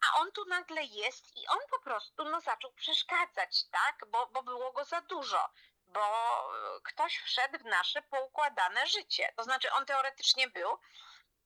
[0.00, 4.10] a on tu nagle jest i on po prostu no, zaczął przeszkadzać, tak?
[4.10, 5.48] Bo, bo było go za dużo.
[5.86, 9.32] Bo e, ktoś wszedł w nasze poukładane życie.
[9.36, 10.68] To znaczy on teoretycznie był,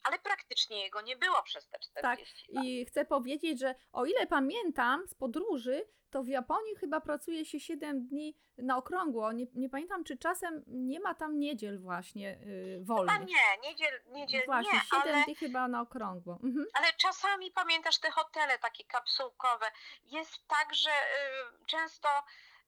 [0.03, 2.65] ale praktycznie jego nie było przez te 40 lat.
[2.65, 7.61] I chcę powiedzieć, że o ile pamiętam z podróży, to w Japonii chyba pracuje się
[7.61, 9.33] 7 dni na okrągło.
[9.33, 13.21] Nie, nie pamiętam, czy czasem nie ma tam niedziel właśnie yy, wolnych.
[13.21, 16.39] nie, niedziel, niedziel Właśnie, nie, 7 ale, dni chyba na okrągło.
[16.45, 16.67] Mhm.
[16.75, 19.67] ale czasami pamiętasz te hotele takie kapsułkowe.
[20.05, 22.09] Jest tak, że y, często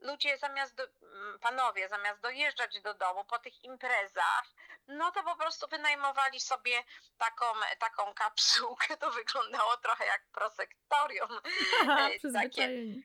[0.02, 4.44] ludzie zamiast, do, mm, panowie zamiast dojeżdżać do domu po tych imprezach,
[4.88, 6.84] no to po prostu wynajmowali sobie
[7.18, 7.44] taką,
[7.78, 8.96] taką kapsułkę.
[8.96, 11.40] To wyglądało trochę jak prosektorium.
[11.86, 13.02] Haha, takie-.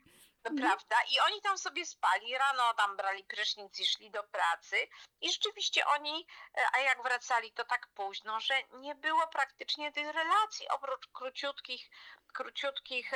[0.49, 0.67] Mhm.
[0.67, 0.95] Prawda?
[1.11, 4.75] I oni tam sobie spali, rano tam brali prysznic i szli do pracy.
[5.21, 10.07] I rzeczywiście oni, e, a jak wracali, to tak późno, że nie było praktycznie tych
[10.07, 11.89] relacji, oprócz króciutkich,
[12.33, 13.11] króciutkich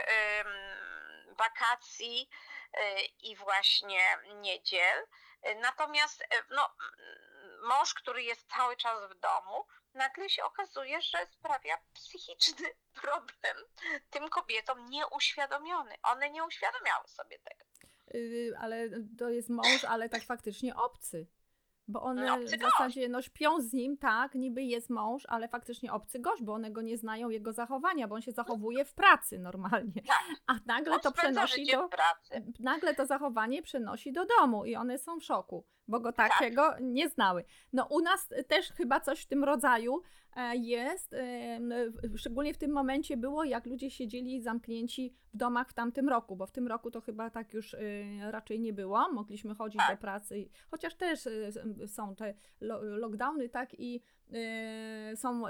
[1.37, 2.35] wakacji e,
[3.19, 4.01] i właśnie
[4.35, 5.07] niedziel.
[5.61, 6.69] Natomiast e, no,
[7.63, 12.67] mąż, który jest cały czas w domu, nagle się okazuje, że sprawia psychiczny
[13.01, 13.57] problem
[14.09, 15.95] tym kobietom nieuświadomiony.
[16.03, 17.65] One nie uświadomiały sobie tego.
[18.13, 21.27] Yy, ale to jest mąż, ale tak faktycznie obcy.
[21.91, 25.93] Bo one No, w zasadzie no, śpią z nim, tak, niby jest mąż, ale faktycznie
[25.93, 29.39] obcy gość, bo one go nie znają, jego zachowania, bo on się zachowuje w pracy
[29.39, 30.01] normalnie.
[30.07, 30.23] Tak.
[30.47, 31.89] A nagle to przenosi do,
[32.59, 37.09] nagle to zachowanie przenosi do domu i one są w szoku, bo go takiego nie
[37.09, 37.43] znały.
[37.73, 40.01] No u nas też chyba coś w tym rodzaju
[40.35, 41.15] e, jest,
[42.15, 46.45] szczególnie w tym momencie było, jak ludzie siedzieli zamknięci w domach w tamtym roku, bo
[46.45, 47.79] w tym roku to chyba tak już e,
[48.31, 49.97] raczej nie było, mogliśmy chodzić Tak.
[49.97, 51.59] do pracy, i- chociaż też e, s-
[51.95, 54.01] są te lo- lockdowny, tak, i
[55.15, 55.41] są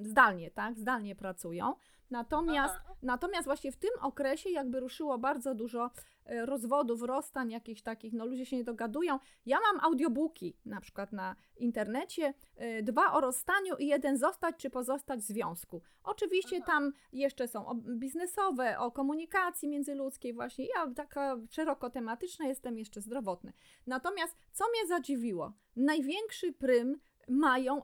[0.00, 1.74] zdalnie, tak, zdalnie pracują.
[2.10, 2.94] Natomiast, Aha.
[3.02, 5.90] natomiast właśnie w tym okresie jakby ruszyło bardzo dużo
[6.28, 9.18] rozwodów, rozstań jakichś takich, no ludzie się nie dogadują.
[9.46, 14.70] Ja mam audiobooki na przykład na internecie, e, dwa o rozstaniu i jeden zostać czy
[14.70, 15.82] pozostać w związku.
[16.02, 16.66] Oczywiście Aha.
[16.66, 20.66] tam jeszcze są biznesowe, o komunikacji międzyludzkiej właśnie.
[20.66, 23.52] Ja taka szeroko tematyczna jestem, jeszcze zdrowotne.
[23.86, 25.52] Natomiast co mnie zadziwiło?
[25.76, 27.82] Największy prym mają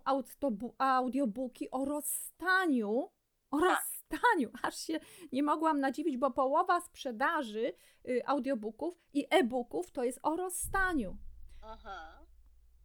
[0.79, 3.11] audiobooki o rozstaniu,
[3.51, 3.69] o Tak.
[4.09, 4.51] Rozstaniu.
[4.63, 5.01] Aż się
[5.33, 7.73] nie mogłam nadziwić, bo połowa sprzedaży
[8.09, 11.17] y, audiobooków i e-booków to jest o rozstaniu.
[11.63, 12.24] Mhm.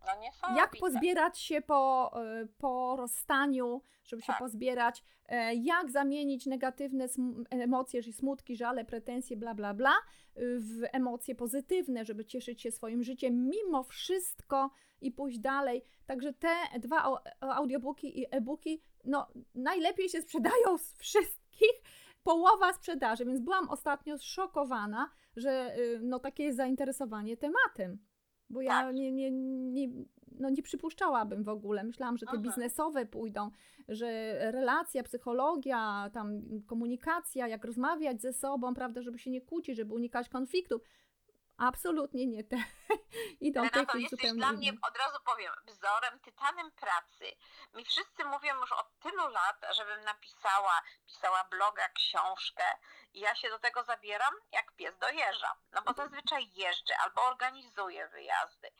[0.07, 0.61] No niesamowite.
[0.61, 4.39] Jak pozbierać się po, y, po rozstaniu, żeby się Tak.
[4.39, 7.07] pozbierać, e, jak zamienić negatywne
[7.49, 9.93] emocje, czyli smutki, żale, pretensje, bla, bla, bla,
[10.37, 14.69] y, w emocje pozytywne, żeby cieszyć się swoim życiem mimo wszystko
[15.01, 15.83] i pójść dalej.
[16.05, 21.71] Także te dwa au- audiobooki i e-booki, no najlepiej się sprzedają z wszystkich,
[22.23, 27.97] połowa sprzedaży, więc byłam ostatnio zszokowana, że y, no takie jest zainteresowanie tematem.
[28.49, 28.95] Bo ja Tak.
[28.95, 29.89] nie, nie, nie,
[30.39, 31.83] no nie przypuszczałabym w ogóle.
[31.83, 32.41] Myślałam, że te Aha.
[32.41, 33.51] biznesowe pójdą,
[33.87, 39.93] że relacja, psychologia, tam komunikacja, jak rozmawiać ze sobą, prawda, żeby się nie kłócić, żeby
[39.93, 40.81] unikać konfliktów.
[41.59, 42.55] Absolutnie nie te.
[43.47, 47.25] Idą Renato, jesteś zupełnie dla mnie, od razu powiem, wzorem, tytanem pracy.
[47.73, 52.63] Mi wszyscy mówią już od tylu lat, żebym napisała, pisała bloga, książkę
[53.13, 55.53] i ja się do tego zabieram jak pies do jeża.
[55.71, 58.71] No bo zazwyczaj jeżdżę albo organizuję wyjazdy.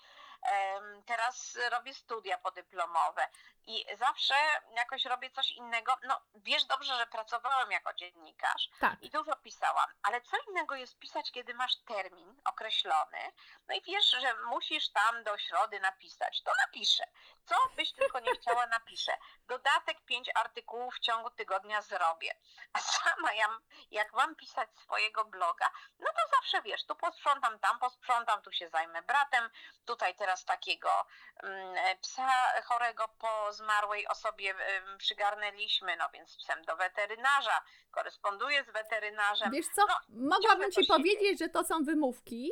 [1.06, 3.28] Teraz robię studia podyplomowe
[3.68, 4.34] i zawsze
[4.72, 5.98] jakoś robię coś innego.
[6.04, 9.02] No wiesz dobrze, że pracowałam jako dziennikarz Tak.
[9.02, 13.32] i dużo pisałam, ale co innego jest pisać, kiedy masz termin określony,
[13.68, 17.04] no i wiesz, że musisz tam do środy napisać, to napiszę.
[17.46, 19.18] Co byś tylko nie chciała, napiszę.
[19.48, 22.36] Dodatek pięć artykułów w ciągu tygodnia zrobię.
[22.74, 23.48] A sama ja,
[23.92, 25.70] jak mam pisać swojego bloga,
[26.00, 29.50] no to zawsze wiesz, tu posprzątam, tam posprzątam, tu się zajmę bratem,
[29.86, 31.06] tutaj teraz takiego
[31.44, 34.54] mm, psa chorego po zmarłej osobie
[34.98, 39.52] przygarnęliśmy, no więc psem do weterynarza, koresponduję z weterynarzem.
[39.52, 42.52] Wiesz co, No, mogłabym ci powiedzieć, że to są wymówki,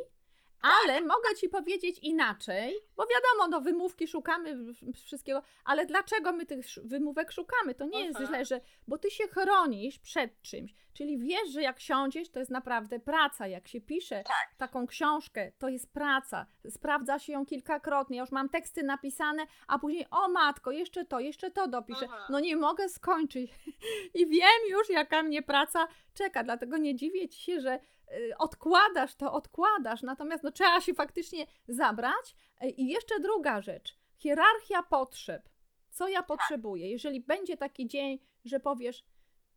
[0.62, 4.56] ale mogę ci powiedzieć inaczej, bo wiadomo, no wymówki szukamy
[5.04, 7.74] wszystkiego, ale dlaczego my tych wymówek szukamy?
[7.74, 8.26] To nie jest Mhm.
[8.26, 12.50] źle, że, bo ty się chronisz przed czymś, czyli wiesz, że jak siądziesz, to jest
[12.50, 14.54] naprawdę praca, jak się pisze Tak.
[14.56, 19.78] taką książkę, to jest praca, sprawdza się ją kilkakrotnie, ja już mam teksty napisane, a
[19.78, 22.22] później, o matko, jeszcze to, jeszcze to dopiszę, Mhm.
[22.30, 23.50] no nie mogę skończyć
[24.14, 27.78] i wiem już, jaka mnie praca czeka, dlatego nie dziwię ci się, że
[28.12, 32.36] y, odkładasz to, odkładasz, natomiast no, trzeba się faktycznie zabrać.
[32.64, 35.48] Y, I jeszcze druga rzecz, hierarchia potrzeb.
[35.90, 36.90] Co ja potrzebuję?
[36.90, 39.04] Jeżeli będzie taki dzień, że powiesz,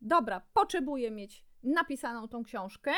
[0.01, 2.91] dobra, potrzebuję mieć napisaną tą książkę,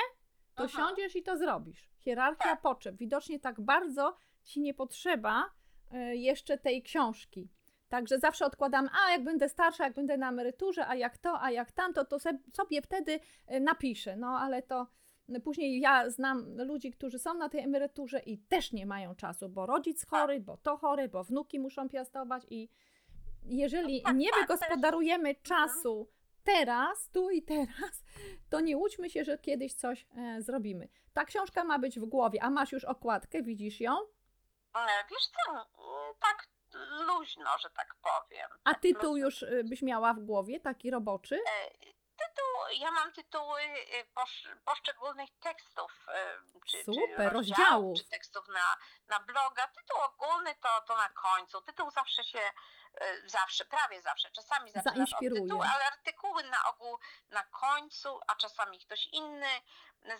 [0.56, 0.78] to Aha.
[0.78, 1.90] siądziesz i to zrobisz.
[1.98, 2.62] Hierarchia Tak.
[2.62, 2.96] potrzeb.
[2.96, 5.46] Widocznie tak bardzo ci nie potrzeba
[5.94, 7.50] y, jeszcze tej książki.
[7.90, 11.52] Także zawsze odkładam, a jak będę starsza, jak będę na emeryturze, a jak to, a
[11.52, 12.18] jak tamto, to
[12.54, 13.20] sobie wtedy
[13.52, 14.16] y, napiszę.
[14.16, 14.88] No ale to
[15.30, 19.50] y, później ja znam ludzi, którzy są na tej emeryturze i też nie mają czasu,
[19.50, 22.70] bo rodzic chory, bo to chory, bo wnuki muszą piastować i
[23.46, 26.10] jeżeli tak, nie tak, wygospodarujemy czasu
[26.44, 28.04] teraz, tu i teraz,
[28.50, 30.88] to nie łudźmy się, że kiedyś coś e, zrobimy.
[31.14, 33.98] Ta książka ma być w głowie, a masz już okładkę, widzisz ją?
[34.76, 36.48] E, Wiesz co, mm, tak
[37.08, 38.50] luźno, że tak powiem.
[38.64, 41.36] A Tak tytuł już y, byś miała w głowie, taki roboczy?
[41.36, 47.98] E, Tytuł, ja mam tytuły e, posz, poszczególnych tekstów, e, czy, czy Super, rozdziałów, rozdziałów.
[47.98, 48.78] czy tekstów na,
[49.08, 49.68] na bloga.
[49.68, 51.62] Tytuł ogólny to, to na końcu.
[51.62, 52.52] Tytuł zawsze się, e,
[53.26, 58.80] zawsze, prawie zawsze, czasami zaczynasz od tytułu, ale artykuły na ogół na końcu, a czasami
[58.80, 59.62] ktoś inny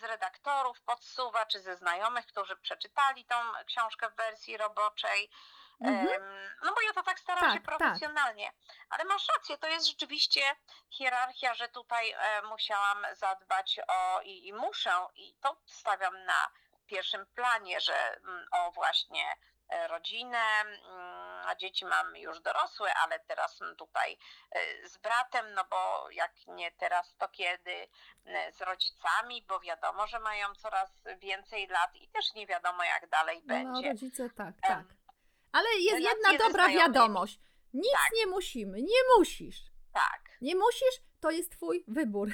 [0.00, 5.30] z redaktorów podsuwa, czy ze znajomych, którzy przeczytali tą książkę w wersji roboczej.
[5.80, 6.50] Mhm.
[6.62, 7.78] No bo ja to tak staram Tak, się tak.
[7.78, 8.52] profesjonalnie.
[8.90, 10.40] Ale masz rację, to jest rzeczywiście
[10.90, 16.48] hierarchia, że tutaj e, musiałam zadbać o i, i muszę, i to stawiam na
[16.86, 19.36] pierwszym planie, że mm, o właśnie e,
[19.88, 24.18] rodzinę, mm, a dzieci mam już dorosłe, ale teraz tutaj
[24.50, 27.88] e, z bratem, no bo jak nie teraz, to kiedy
[28.26, 33.08] e, z rodzicami, bo wiadomo, że mają coraz więcej lat i też nie wiadomo jak
[33.08, 33.88] dalej No, będzie.
[33.88, 34.84] rodzice, tak, tak.
[35.52, 37.38] Ale jest relacje jedna dobra wiadomość.
[37.74, 38.10] Nic Tak.
[38.16, 39.56] nie musimy, nie musisz.
[39.92, 40.94] Tak, Nie musisz,
[41.24, 42.28] to jest twój wybór.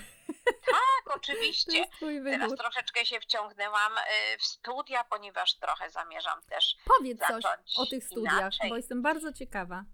[0.46, 1.79] tak, To oczywiście.
[1.79, 2.59] jest twój Teraz wybór.
[2.59, 6.76] troszeczkę się wciągnęłam y, w studia, ponieważ trochę zamierzam też.
[6.85, 7.44] Powiedz coś
[7.76, 8.70] o tych studiach, inaczej.
[8.70, 9.85] bo jestem bardzo ciekawa.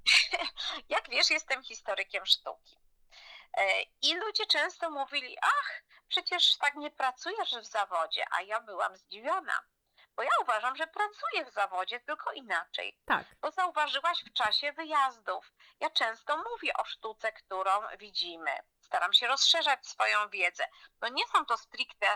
[0.89, 2.77] Jak wiesz, jestem historykiem sztuki.
[3.59, 8.97] E, I ludzie często mówili, ach, przecież tak nie pracujesz w zawodzie, a ja byłam
[8.97, 9.61] zdziwiona.
[10.17, 12.99] Bo ja uważam, że pracuję w zawodzie, tylko inaczej.
[13.05, 15.53] Tak, Bo zauważyłaś w czasie wyjazdów.
[15.81, 18.51] Ja często mówię o sztuce, którą widzimy.
[18.87, 20.65] Staram się rozszerzać swoją wiedzę.
[21.01, 22.07] No nie są to stricte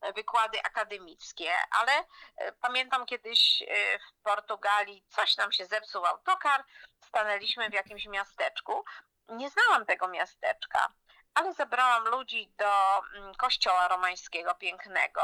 [0.00, 1.92] e, wykłady akademickie, ale
[2.36, 6.64] e, pamiętam kiedyś e, w Portugalii coś nam się zepsuł autokar,
[7.04, 8.84] stanęliśmy w jakimś miasteczku.
[9.28, 10.92] Nie znałam tego miasteczka,
[11.34, 15.22] ale zabrałam ludzi do mm, kościoła romańskiego pięknego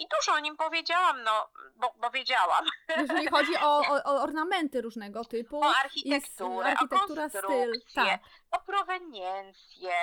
[0.00, 2.64] i dużo o nim powiedziałam, no bo, bo wiedziałam.
[2.96, 5.60] jeżeli chodzi o, o, o ornamenty różnego typu.
[5.64, 8.20] o architekturę, architektura, o styl, tak.
[8.50, 9.94] O proweniencję,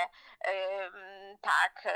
[1.41, 1.87] tak,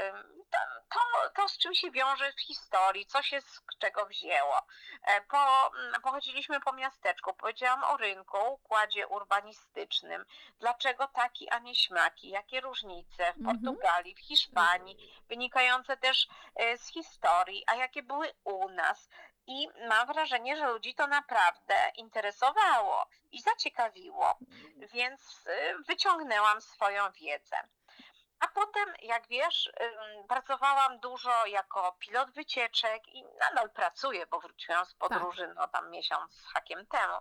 [0.90, 1.00] to,
[1.36, 4.62] to z czym się wiąże w historii, co się z czego wzięło.
[5.04, 10.26] E, Po, mm, pochodziliśmy po miasteczku, powiedziałam o rynku, układzie urbanistycznym,
[10.60, 13.46] dlaczego taki, a nie śmaki, jakie różnice w Mhm.
[13.46, 19.10] Portugalii, w Hiszpanii, wynikające też e, z historii, a jakie były u nas.
[19.52, 24.38] I mam wrażenie, że ludzi to naprawdę interesowało i zaciekawiło,
[24.94, 27.58] więc y, wyciągnęłam swoją wiedzę.
[28.40, 29.72] A potem, jak wiesz,
[30.28, 36.34] pracowałam dużo jako pilot wycieczek i nadal pracuję, bo wróciłam z podróży no tam miesiąc
[36.34, 37.18] z hakiem temu.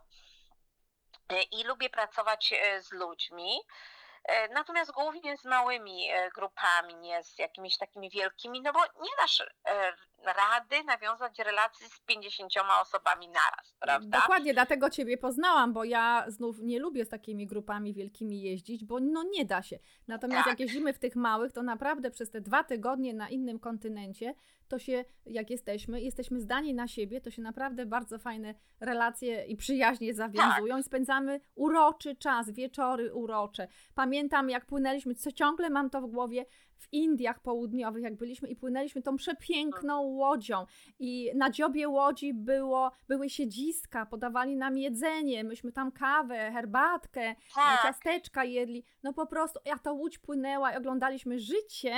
[1.32, 3.60] Y, I lubię pracować e, z ludźmi.
[4.24, 9.10] E, Natomiast głównie z małymi e, grupami, nie z jakimiś takimi wielkimi, no bo nie
[9.20, 9.92] dasz e,
[10.24, 12.52] rady nawiązać relacji z 50
[12.82, 14.20] osobami naraz, prawda?
[14.20, 19.00] Dokładnie, dlatego Ciebie poznałam, bo ja znów nie lubię z takimi grupami wielkimi jeździć, bo
[19.00, 19.78] no nie da się.
[20.08, 20.52] Natomiast Tak.
[20.52, 24.34] jak jeździmy w tych małych, to naprawdę przez te dwa tygodnie na innym kontynencie,
[24.70, 29.56] to się, jak jesteśmy, jesteśmy zdani na siebie, to się naprawdę bardzo fajne relacje i
[29.56, 33.68] przyjaźnie zawiązują i spędzamy uroczy czas, wieczory urocze.
[33.94, 38.56] Pamiętam, jak płynęliśmy, co ciągle mam to w głowie, w Indiach Południowych, jak byliśmy i
[38.56, 40.66] płynęliśmy tą przepiękną łodzią
[40.98, 47.82] i na dziobie łodzi było, były siedziska, podawali nam jedzenie, myśmy tam kawę, herbatkę, Tak.
[47.82, 48.84] ciasteczka jedli.
[49.02, 51.94] No po prostu, jak ta łódź płynęła i oglądaliśmy życie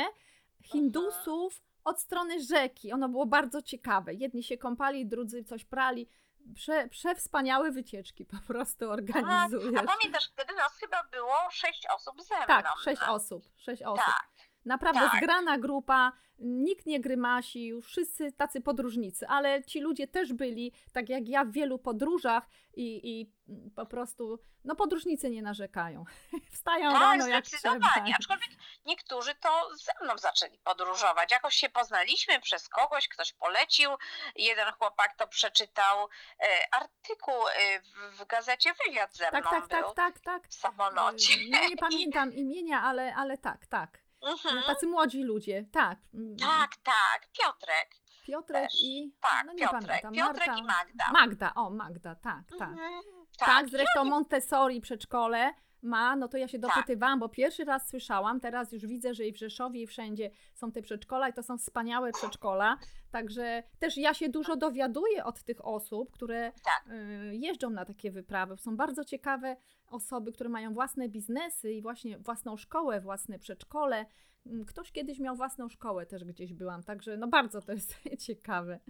[0.62, 2.92] Hindusów od strony rzeki.
[2.92, 4.14] Ono było bardzo ciekawe.
[4.14, 6.08] Jedni się kąpali, drudzy coś prali.
[6.54, 9.80] Prze, przewspaniałe wycieczki po prostu organizujesz.
[9.80, 12.46] A pamiętasz, wtedy nas chyba było sześć osób ze mną.
[12.46, 14.04] Tak, sześć osób, sześć osób.
[14.04, 14.28] Tak,
[14.64, 15.16] Naprawdę Tak.
[15.16, 21.28] zgrana grupa, nikt nie grymasił, wszyscy tacy podróżnicy, ale ci ludzie też byli, tak jak
[21.28, 23.32] ja, w wielu podróżach i, i
[23.76, 26.04] po prostu, no podróżnicy nie narzekają.
[26.54, 28.14] Wstają tak, rano jak zdecydowanie.
[28.18, 28.50] Aczkolwiek
[28.86, 31.32] niektórzy to ze mną zaczęli podróżować.
[31.32, 33.90] Jakoś się poznaliśmy przez kogoś, ktoś polecił.
[34.36, 36.08] Jeden chłopak to przeczytał
[36.40, 37.80] e, artykuł e,
[38.12, 40.48] w, gazecie Wywiad ze mną Tak, tak, był tak, tak, tak.
[40.48, 41.34] w samolocie.
[41.50, 44.01] No nie pamiętam imienia, ale, ale tak, tak.
[44.22, 44.62] Mhm.
[44.66, 45.98] Tacy młodzi ludzie, tak.
[46.14, 47.90] Mm, Tak, tak, Piotrek.
[48.26, 48.82] Piotrek też.
[48.82, 49.14] i.
[49.20, 49.82] Tak, no nie Piotrek.
[50.02, 50.12] pamiętam.
[50.14, 51.04] Piotrek Marta, i Magda.
[51.12, 52.68] Magda, o, Magda, tak, tak.
[52.70, 53.02] Mhm.
[53.38, 56.70] Tak, i zresztą Montessori przedszkole ma, no to ja się Tak.
[56.74, 60.72] dopytywałam, bo pierwszy raz słyszałam, teraz już widzę, że i w Rzeszowie i wszędzie są
[60.72, 62.76] te przedszkola i to są wspaniałe przedszkola,
[63.10, 66.94] także też ja się dużo dowiaduję od tych osób, które Tak.
[66.94, 68.56] y, jeżdżą na takie wyprawy.
[68.56, 69.56] Są bardzo ciekawe
[69.90, 74.06] osoby, które mają własne biznesy i właśnie własną szkołę, własne przedszkole.
[74.46, 77.94] Mm, Ktoś kiedyś miał własną szkołę, też gdzieś byłam, także no bardzo to jest
[78.26, 78.80] ciekawe.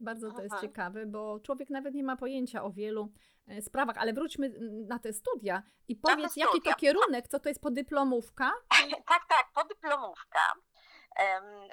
[0.00, 0.62] Bardzo to jest Aha.
[0.62, 3.12] ciekawe, bo człowiek nawet nie ma pojęcia o wielu
[3.48, 4.50] e, sprawach, ale wróćmy
[4.88, 6.74] na te studia i powiedz, jaki to studia.
[6.74, 8.52] kierunek, co to jest podyplomówka?
[9.06, 10.40] Tak, tak, podyplomówka.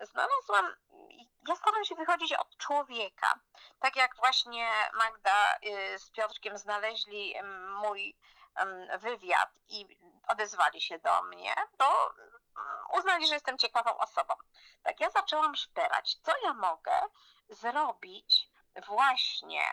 [0.01, 0.75] Znalazłam,
[1.47, 3.39] ja staram się wychodzić od człowieka.
[3.79, 7.33] Tak jak właśnie Magda y, z Piotrkiem znaleźli
[7.81, 8.15] mój
[8.99, 9.85] wywiad i
[10.27, 14.33] odezwali się do mnie, to mm, uznali, że jestem ciekawą osobą.
[14.83, 16.91] Tak ja zaczęłam szperać, co ja mogę
[17.53, 18.49] zrobić
[18.87, 19.63] właśnie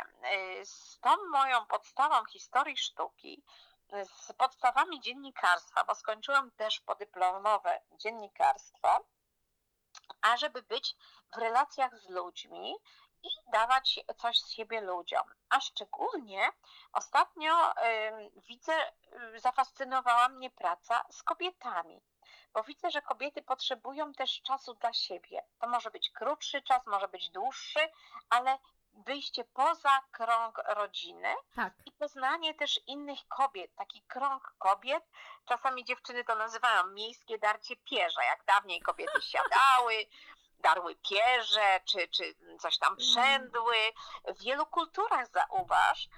[0.61, 3.45] y, z tą moją podstawą historii sztuki,
[4.05, 9.05] z podstawami dziennikarstwa, bo skończyłam też podyplomowe dziennikarstwo,
[10.23, 10.97] ażeby być
[11.35, 12.77] w relacjach z ludźmi
[13.23, 15.23] i dawać coś z siebie ludziom.
[15.49, 16.53] A szczególnie
[16.93, 18.93] ostatnio ym, widzę,
[19.35, 22.01] y, zafascynowała mnie praca z kobietami.
[22.55, 25.43] Bo widzę, że kobiety potrzebują też czasu dla siebie.
[25.61, 27.81] To może być krótszy czas, może być dłuższy,
[28.31, 28.59] ale
[28.95, 35.05] wyjście poza krąg rodziny Tak, i poznanie też innych kobiet, taki krąg kobiet.
[35.45, 40.07] Czasami dziewczyny to nazywają miejskie darcie pierza, jak dawniej kobiety siadały,
[40.59, 43.77] darły pierze, czy, czy coś tam przędły.
[44.25, 46.09] W wielu kulturach zauważ,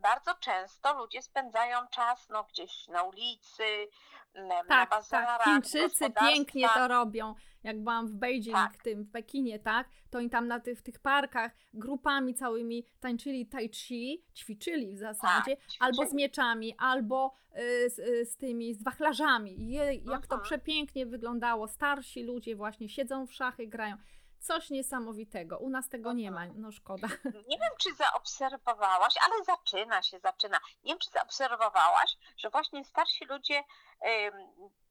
[0.00, 3.88] bardzo często ludzie spędzają czas no, gdzieś na ulicy,
[4.34, 5.44] na tak, bazarach, tak.
[5.44, 7.34] Chińczycy pięknie to robią.
[7.62, 8.82] Jak byłam w Beijing, Tak.
[8.82, 13.46] tym, w Pekinie, tak, to oni tam na tych, w tych parkach grupami całymi tańczyli
[13.46, 16.16] tai chi, ćwiczyli w zasadzie, Tak, albo z ćwiczyli.
[16.16, 19.68] mieczami, albo y, z, y, z tymi, z wachlarzami.
[19.70, 20.40] Je, jak to Mhm.
[20.42, 21.68] przepięknie wyglądało.
[21.68, 23.96] Starsi ludzie właśnie siedzą w szachy, grają.
[24.40, 25.58] Coś niesamowitego.
[25.58, 27.08] U nas tego nie ma, no szkoda.
[27.48, 30.58] Nie wiem, czy zaobserwowałaś, ale zaczyna się, zaczyna.
[30.84, 33.62] Nie wiem, czy zaobserwowałaś, że właśnie starsi ludzie
[34.00, 34.32] em,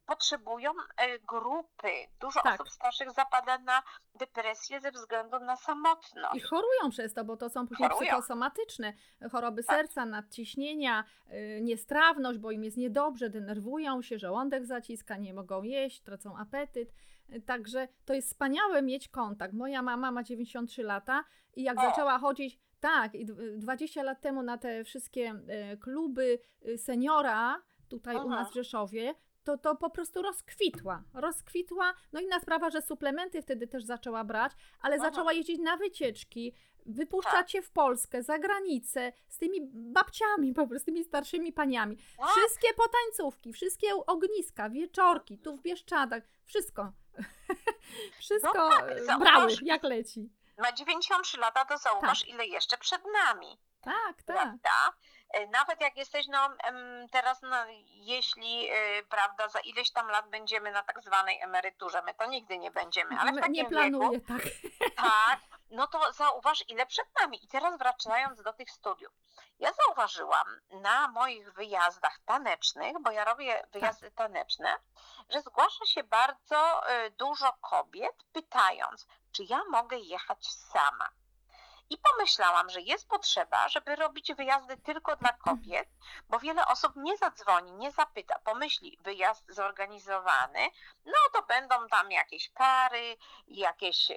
[0.06, 1.88] potrzebują e, grupy.
[2.20, 2.54] Dużo Tak.
[2.62, 3.84] osób starszych zapada na
[4.16, 6.36] depresję ze względu na samotność.
[6.36, 8.08] I chorują przez to, bo to są później Chorują.
[8.12, 8.94] psychosomatyczne
[9.32, 9.76] choroby Tak.
[9.76, 16.02] serca, nadciśnienia, y, niestrawność, bo im jest niedobrze, denerwują się, żołądek zaciska, nie mogą jeść,
[16.02, 16.90] tracą apetyt.
[17.46, 19.54] Także to jest wspaniałe mieć kontakt.
[19.54, 21.24] Moja mama ma 93 lata
[21.56, 21.82] i jak O.
[21.82, 25.32] zaczęła chodzić, tak, i dw- 20 lat temu na te wszystkie
[25.74, 28.28] y, kluby y, seniora tutaj u Aha.
[28.30, 31.04] nas w Rzeszowie, to, to po prostu rozkwitła.
[31.14, 31.94] Rozkwitła.
[32.14, 35.04] No inna sprawa, że suplementy wtedy też zaczęła brać, ale Aha.
[35.06, 36.54] zaczęła jeździć na wycieczki,
[36.88, 37.64] wypuszczać Tak.
[37.64, 41.98] w Polskę, za granicę, z tymi babciami, po prostu z tymi starszymi paniami.
[41.98, 42.30] Tak.
[42.30, 46.92] Wszystkie potańcówki, wszystkie ogniska, wieczorki, tu w Bieszczadach, wszystko.
[48.20, 50.30] wszystko tak, e, brały, jak leci.
[50.58, 53.58] Ma 93 lata, to zauważ, ile jeszcze przed nami.
[53.82, 54.26] Tak, tak.
[54.26, 54.94] prawda?
[55.30, 56.50] E, Nawet jak jesteś, no
[57.12, 62.14] teraz, no, jeśli, e, prawda, za ileś tam lat będziemy na tak zwanej emeryturze, my
[62.14, 64.42] to nigdy nie będziemy, ale w takim nie wieku, planuję, tak.
[64.96, 67.46] tak, no to zauważ, ile przed nami.
[67.46, 69.14] I teraz wracając do tych studiów.
[69.60, 74.78] Ja zauważyłam na moich wyjazdach tanecznych, bo ja robię wyjazdy taneczne,
[75.30, 81.10] że zgłasza się bardzo e, dużo kobiet, pytając, czy ja mogę jechać sama.
[81.90, 85.90] I pomyślałam, że jest potrzeba, żeby robić wyjazdy tylko dla kobiet,
[86.30, 90.70] bo wiele osób nie zadzwoni, nie zapyta, pomyśli, wyjazd zorganizowany,
[91.06, 93.18] no to będą tam jakieś pary,
[93.48, 94.12] jakieś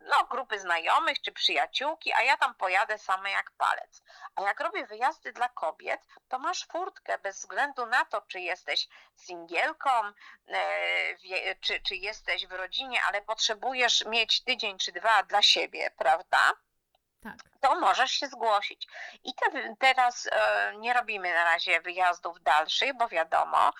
[0.00, 4.02] no, grupy znajomych czy przyjaciółki, a ja tam pojadę sama jak palec.
[4.34, 8.88] A jak robię wyjazdy dla kobiet, to masz furtkę bez względu na to, czy jesteś
[9.16, 9.90] singielką,
[10.48, 16.33] e, czy, czy jesteś w rodzinie, ale potrzebujesz mieć tydzień czy dwa dla siebie, prawda?
[17.24, 17.36] Tak.
[17.60, 18.86] to możesz się zgłosić.
[19.24, 23.72] I te, teraz e, nie robimy na razie wyjazdów dalszych, bo wiadomo,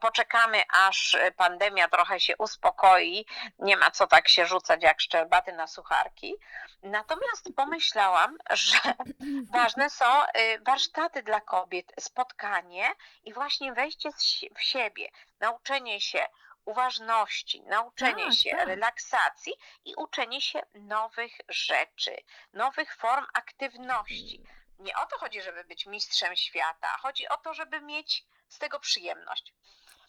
[0.00, 3.26] poczekamy aż pandemia trochę się uspokoi,
[3.58, 6.34] nie ma co tak się rzucać jak szczerbaty na sucharki.
[6.82, 8.78] Natomiast pomyślałam, że
[9.58, 12.88] ważne są e, warsztaty dla kobiet, spotkanie
[13.24, 14.10] i właśnie wejście
[14.56, 15.08] w siebie,
[15.40, 16.26] nauczenie się
[16.64, 18.66] uważności, nauczenie Tak, się tak.
[18.66, 19.52] relaksacji
[19.84, 22.16] i uczenie się nowych rzeczy,
[22.52, 24.42] nowych form aktywności.
[24.78, 28.80] Nie o to chodzi, żeby być mistrzem świata, chodzi o to, żeby mieć z tego
[28.80, 29.54] przyjemność.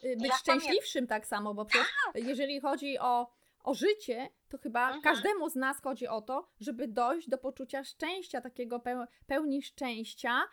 [0.04, 3.28] Y, być Ja szczęśliwszym tak samo, bo przecież jeżeli chodzi o,
[3.64, 5.01] o życie, to chyba Mhm.
[5.01, 10.43] każdemu z nas chodzi o to, żeby dojść do poczucia szczęścia, takiego peł, pełni szczęścia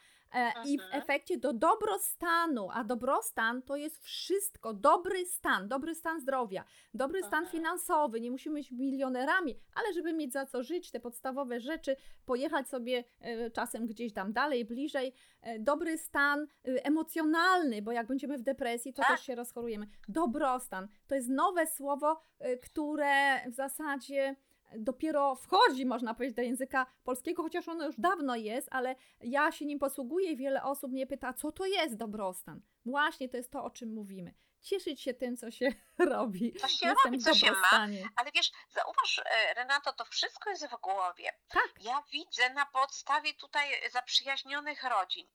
[0.64, 6.64] i w efekcie do dobrostanu, a dobrostan to jest wszystko, dobry stan, dobry stan zdrowia,
[6.94, 11.60] dobry stan finansowy, nie musimy być milionerami, ale żeby mieć za co żyć, te podstawowe
[11.60, 17.92] rzeczy, pojechać sobie e, czasem gdzieś tam dalej, bliżej, e, dobry stan e, emocjonalny, bo
[17.92, 19.10] jak będziemy w depresji, to Tak.
[19.10, 19.86] też się rozchorujemy.
[20.08, 24.36] Dobrostan to jest nowe słowo, e, które w zasadzie
[24.78, 29.66] dopiero wchodzi, można powiedzieć, do języka polskiego, chociaż ono już dawno jest, ale ja się
[29.66, 32.60] nim posługuję i wiele osób mnie pyta, co to jest dobrostan.
[32.86, 34.34] Właśnie to jest to, o czym mówimy.
[34.60, 35.68] Cieszyć się tym, co się
[35.98, 36.52] robi.
[36.60, 37.86] Co się Jestem robi, co się ma.
[38.16, 41.32] Ale wiesz, zauważ, e, Renato, to wszystko jest w głowie.
[41.48, 45.26] Tak, Ja widzę na podstawie tutaj zaprzyjaźnionych rodzin.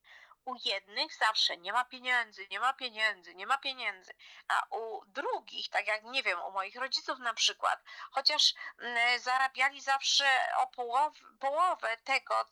[0.46, 4.14] U jednych zawsze nie ma pieniędzy, nie ma pieniędzy, nie ma pieniędzy,
[4.48, 9.82] a u drugich, tak jak nie wiem, u moich rodziców na przykład, chociaż mm, zarabiali
[9.82, 10.26] zawsze
[10.58, 12.46] o połow, połowę tego,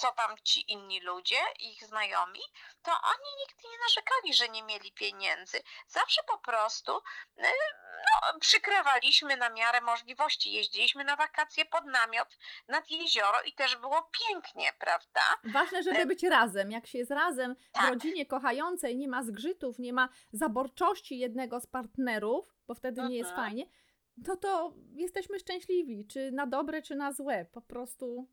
[0.00, 2.40] co tam ci inni ludzie, ich znajomi,
[2.82, 5.58] to oni nigdy nie narzekali, że nie mieli pieniędzy.
[5.88, 10.52] Zawsze po prostu y, no, przykrywaliśmy na miarę możliwości.
[10.52, 12.38] Jeździliśmy na wakacje pod namiot
[12.68, 15.20] nad jezioro i też było pięknie, prawda?
[15.44, 16.70] ważne, żeby być razem.
[16.70, 17.88] Jak się jest razem w Tak.
[17.90, 23.30] rodzinie kochającej, nie ma zgrzytów, nie ma zaborczości jednego z partnerów, bo wtedy nie jest
[23.30, 23.48] Mhm.
[23.48, 23.66] fajnie,
[24.26, 27.44] to to jesteśmy szczęśliwi, czy na dobre, czy na złe.
[27.52, 28.28] Po prostu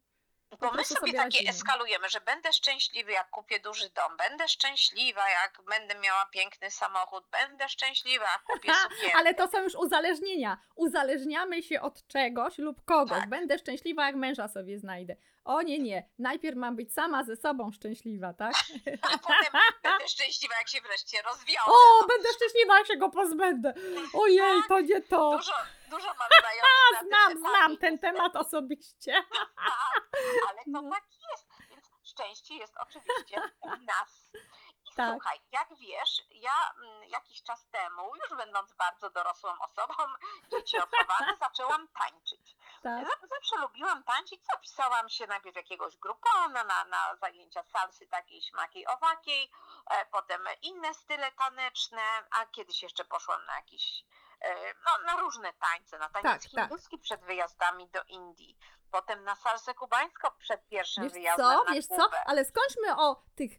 [0.59, 5.29] Bo my sobie sobie takie eskalujemy, że będę szczęśliwy, jak kupię duży dom, będę szczęśliwa,
[5.29, 9.17] jak będę miała piękny samochód, będę szczęśliwa, jak kupię sukienkę.
[9.17, 10.57] Ale to są już uzależnienia.
[10.75, 13.19] Uzależniamy się od czegoś lub kogoś.
[13.19, 13.29] Tak.
[13.29, 15.15] Będę szczęśliwa, jak męża sobie znajdę.
[15.45, 16.09] O nie, nie.
[16.19, 18.53] Najpierw mam być sama ze sobą szczęśliwa, tak?
[19.13, 21.61] A potem będę szczęśliwa, jak się wreszcie rozwiążę.
[21.67, 23.73] O, będę szczęśliwa, jak się go pozbędę.
[24.23, 25.37] Ojej, to nie to.
[25.37, 25.51] Dużo,
[25.89, 29.13] dużo mam znajomych na Znam, etapie, znam ten temat osobiście.
[30.49, 30.89] Ale to No.
[30.93, 34.29] tak jest, więc szczęście jest oczywiście w nas.
[34.85, 35.11] I Tak.
[35.13, 39.93] słuchaj, jak wiesz, ja mm, jakiś czas temu, już będąc bardzo dorosłą osobą,
[40.51, 42.55] dzieci odchowane, zaczęłam tańczyć.
[42.83, 43.07] Tak.
[43.29, 49.51] Zawsze lubiłam tańczyć, zapisałam się najpierw jakiegoś grupona na, na zajęcia salsy takiej, śmakiej, owakiej,
[49.89, 54.03] e, potem inne style taneczne, a kiedyś jeszcze poszłam na jakiś,
[54.85, 56.69] no na różne tańce, na taniec Tak, tak.
[56.69, 58.57] hinduski przed wyjazdami do Indii,
[58.91, 62.17] potem na salsę kubańską przed pierwszym Wiesz wyjazdem co, na wiesz co, Kubę.
[62.25, 63.51] ale skończmy o tych,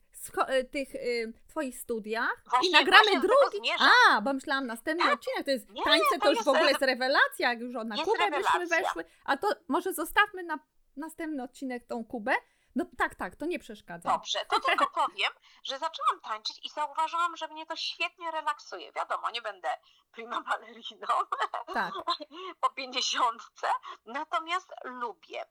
[0.61, 3.71] y, tych y, twoich studiach Właśnie- i nagramy drugi.
[4.11, 5.15] A, bo myślałam następny Tak.
[5.15, 7.97] odcinek, to jest Nie, tańce, to to już w ogóle jest rewelacja, jak już na
[7.97, 9.05] Kubę byśmy weszły.
[9.25, 10.59] A to może zostawmy na
[10.97, 12.35] następny odcinek tą Kubę,
[12.77, 14.11] No tak, tak, to nie przeszkadza.
[14.11, 15.33] Dobrze, to tylko powiem,
[15.65, 18.93] że zaczęłam tańczyć i zauważyłam, że mnie to świetnie relaksuje.
[18.93, 19.69] Wiadomo, nie będę
[20.13, 21.07] prima baleriną
[21.75, 21.93] Tak.
[22.61, 23.67] po pięćdziesiątce,
[24.07, 25.45] natomiast lubię.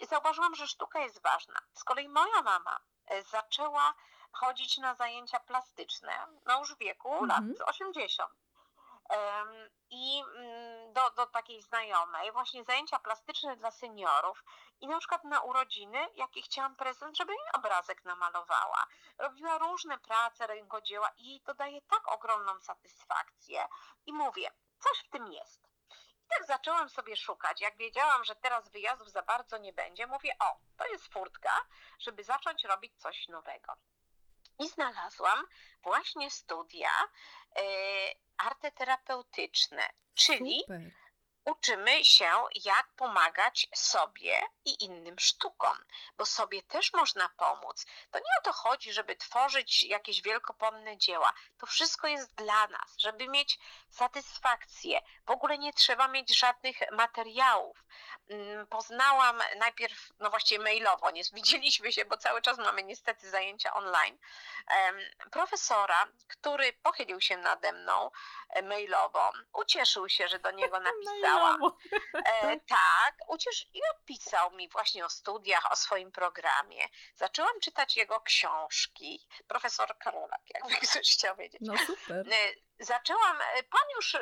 [0.00, 1.60] I zauważyłam, że sztuka jest ważna.
[1.74, 3.94] Z kolei moja mama e, zaczęła
[4.32, 6.12] chodzić na zajęcia plastyczne,
[6.46, 7.28] no już w wieku Mhm.
[7.58, 8.30] lat 80.
[9.90, 14.44] I mm, do, do takiej znajomej, właśnie zajęcia plastyczne dla seniorów.
[14.80, 18.86] I na przykład na urodziny, jaki chciałam prezent, żeby mi obrazek namalowała.
[19.18, 23.68] Robiła różne prace, rękodzieła i jej to daje tak ogromną satysfakcję.
[24.06, 25.68] I mówię, coś w tym jest.
[26.24, 27.60] I tak zaczęłam sobie szukać.
[27.60, 31.52] Jak wiedziałam, że teraz wyjazdów za bardzo nie będzie, mówię, o, to jest furtka,
[31.98, 33.76] żeby zacząć robić coś nowego.
[34.58, 35.46] I znalazłam
[35.82, 36.90] właśnie studia
[37.58, 37.62] y,
[38.38, 39.82] arteterapeutyczne,
[40.14, 40.90] czyli Super.
[41.46, 42.30] Uczymy się,
[42.64, 45.78] jak pomagać sobie i innym sztukom,
[46.16, 47.86] bo sobie też można pomóc.
[48.10, 51.32] To nie o to chodzi, żeby tworzyć jakieś wielkopomne dzieła.
[51.58, 53.58] To wszystko jest dla nas, żeby mieć
[53.90, 55.00] satysfakcję.
[55.26, 57.84] W ogóle nie trzeba mieć żadnych materiałów.
[58.28, 63.74] Mm, Poznałam najpierw, no właściwie mailowo, nie widzieliśmy się, bo cały czas mamy niestety zajęcia
[63.74, 64.18] online,
[65.30, 68.10] profesora, który pochylił się nade mną
[68.50, 71.35] e, mailowo, ucieszył się, że do niego napisałam.
[71.36, 71.76] Mailowo.
[72.14, 76.88] E, tak, uciesz i opisał mi właśnie o studiach, o swoim programie.
[77.14, 79.26] Zaczęłam czytać jego książki.
[79.48, 81.60] Profesor Karolak, jakby ktoś chciał wiedzieć.
[81.64, 82.26] No super.
[82.32, 84.20] E, Zaczęłam, e, pan już e,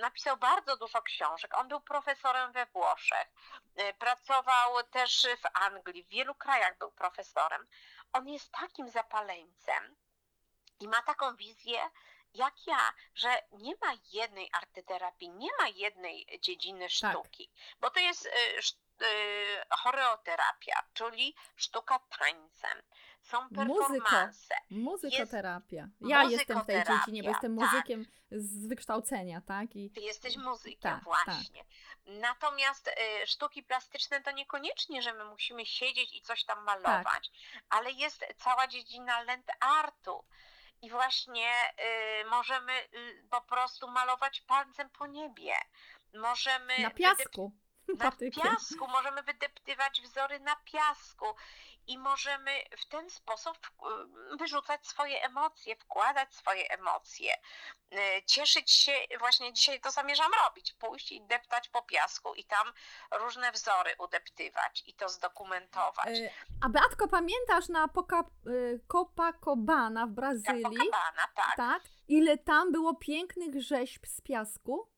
[0.00, 1.58] napisał bardzo dużo książek.
[1.58, 3.28] On był profesorem we Włoszech.
[3.98, 7.66] Pracował też w Anglii, w wielu krajach był profesorem.
[8.12, 9.96] On jest takim zapaleńcem
[10.80, 11.90] i ma taką wizję
[12.34, 16.90] jak ja, że nie ma jednej artyterapii, nie ma jednej dziedziny Tak.
[16.90, 17.50] sztuki,
[17.80, 18.26] bo to jest
[18.58, 22.82] sz- e, choreoterapia, czyli sztuka tańcem.
[23.22, 23.88] Są Muzyko.
[23.88, 24.54] performanse.
[24.70, 25.88] Muzykoterapia.
[26.00, 27.70] Ja jestem w tej dziedzinie, bo jestem tak.
[27.72, 29.76] muzykiem z wykształcenia, tak?
[29.76, 31.64] I Ty jesteś muzykiem, Tak, właśnie.
[32.06, 37.30] Natomiast y, sztuki plastyczne to niekoniecznie, że my musimy siedzieć i coś tam malować,
[37.68, 40.24] ale jest cała dziedzina land artu.
[40.82, 41.48] I właśnie
[42.22, 45.54] y, możemy y, po prostu malować palcem po niebie.
[46.14, 47.52] Możemy na piasku.
[47.98, 48.42] Na patykiem.
[48.42, 51.26] piasku, możemy wydeptywać wzory na piasku
[51.86, 53.56] i możemy w ten sposób
[54.32, 57.34] y, wyrzucać swoje emocje, wkładać swoje emocje,
[57.94, 62.72] y, cieszyć się, właśnie dzisiaj to zamierzam robić, pójść i deptać po piasku i tam
[63.12, 66.08] różne wzory udeptywać i to zdokumentować.
[66.08, 66.30] E,
[66.64, 70.62] A Beatko, pamiętasz na Poca, y, Copacabana w Brazylii?
[70.62, 71.82] Capocabana, tak, Tak?
[72.08, 74.90] Ile tam było pięknych rzeźb z piasku,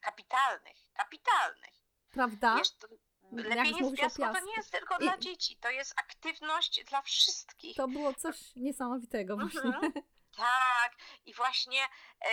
[0.00, 1.77] kapitalnych, kapitalnych.
[2.10, 2.56] Prawda?
[2.56, 2.86] Wiesz, to
[3.32, 7.02] lepienie z o piasku to nie jest tylko I- dla dzieci, to jest aktywność dla
[7.02, 7.76] wszystkich.
[7.76, 9.60] To było coś niesamowitego właśnie.
[9.60, 9.92] Mhm.
[10.36, 10.96] Tak,
[11.26, 11.80] i właśnie
[12.20, 12.28] e,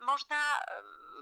[0.00, 0.60] można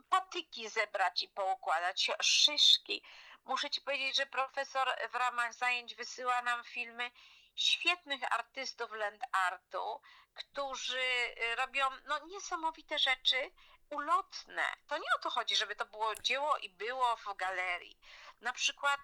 [0.09, 3.03] patyki zebrać i poukładać, szyszki.
[3.45, 7.11] Muszę ci powiedzieć, że profesor w ramach zajęć wysyła nam filmy
[7.55, 10.01] świetnych artystów land artu,
[10.35, 13.51] którzy e, robią no, niesamowite rzeczy,
[13.91, 14.63] ulotne.
[14.87, 17.99] To nie o to chodzi, żeby to było dzieło i było w galerii.
[18.41, 19.01] Na przykład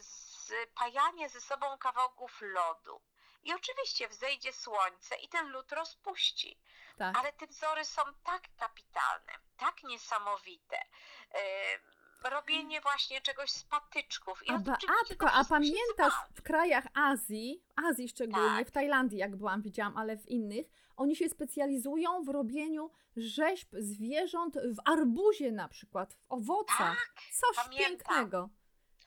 [0.00, 3.00] spajanie ze sobą kawałków lodu.
[3.42, 6.58] I oczywiście wzejdzie słońce i ten lód rozpuści.
[6.98, 7.18] Tak.
[7.18, 10.76] Ale te wzory są tak kapitalne, tak niesamowite.
[11.34, 11.40] E,
[12.30, 14.42] robienie właśnie czegoś z patyczków.
[14.46, 18.68] I A oczywiście to Beatko, a pamiętasz w krajach Azji, Azji szczególnie, Tak.
[18.68, 20.66] w Tajlandii jak byłam, widziałam, ale w innych,
[20.96, 26.78] oni się specjalizują w robieniu rzeźb zwierząt w arbuzie na przykład, w owocach.
[26.78, 27.88] Tak, Coś pamiętam.
[27.88, 28.48] pięknego.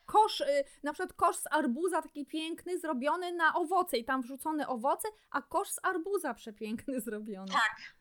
[0.05, 4.67] Kosz, y, na przykład kosz z arbuza taki piękny, zrobiony na owoce i tam wrzucone
[4.67, 7.51] owoce, a kosz z arbuza przepiękny zrobiony.
[7.51, 7.96] tak.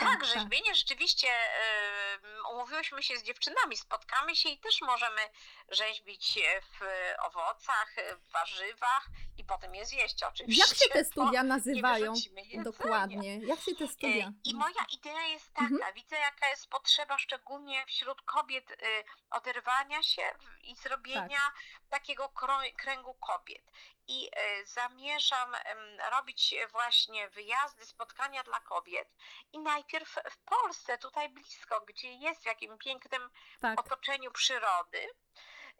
[0.00, 5.20] Tak, rzeźbienie rzeczywiście, e, umówiłyśmy się z dziewczynami, spotkamy się i też możemy
[5.68, 6.38] rzeźbić
[6.80, 6.80] w
[7.18, 7.94] owocach,
[8.28, 9.06] w warzywach
[9.38, 10.64] i potem je zjeść oczywiście.
[10.68, 12.14] Jak się te studia nazywają?
[12.64, 13.38] Dokładnie.
[13.38, 14.26] Jak się te studia?
[14.28, 15.94] Y, I moja idea jest taka, Mhm.
[15.94, 18.76] widzę jaka jest potrzeba szczególnie wśród kobiet
[19.30, 20.22] oderwania się
[20.62, 21.54] i zrobienia Tak.
[21.90, 22.32] takiego
[22.76, 23.62] kręgu kobiet.
[24.10, 25.56] I y, zamierzam
[26.10, 29.08] robić właśnie wyjazdy, spotkania dla kobiet.
[29.52, 33.30] I najpierw w Polsce, tutaj blisko, gdzie jest w jakim pięknym
[33.60, 33.80] Tak.
[33.80, 35.08] otoczeniu przyrody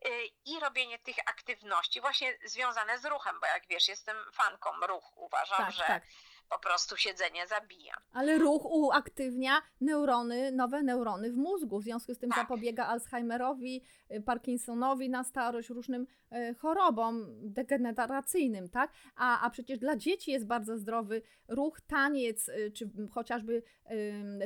[0.06, 5.24] y, i robienie tych aktywności właśnie związane z ruchem, bo jak wiesz, jestem fanką ruchu.
[5.24, 6.02] Uważam, Tak, że tak.
[6.50, 7.94] Po prostu siedzenie zabija.
[8.12, 11.80] Ale ruch uaktywnia neurony, nowe neurony w mózgu.
[11.80, 12.38] W związku z tym Tak.
[12.38, 13.82] zapobiega Alzheimerowi,
[14.14, 18.92] y, Parkinsonowi na starość, różnym y, chorobom degeneracyjnym, tak?
[19.16, 23.62] A, a przecież dla dzieci jest bardzo zdrowy ruch, taniec, y, czy chociażby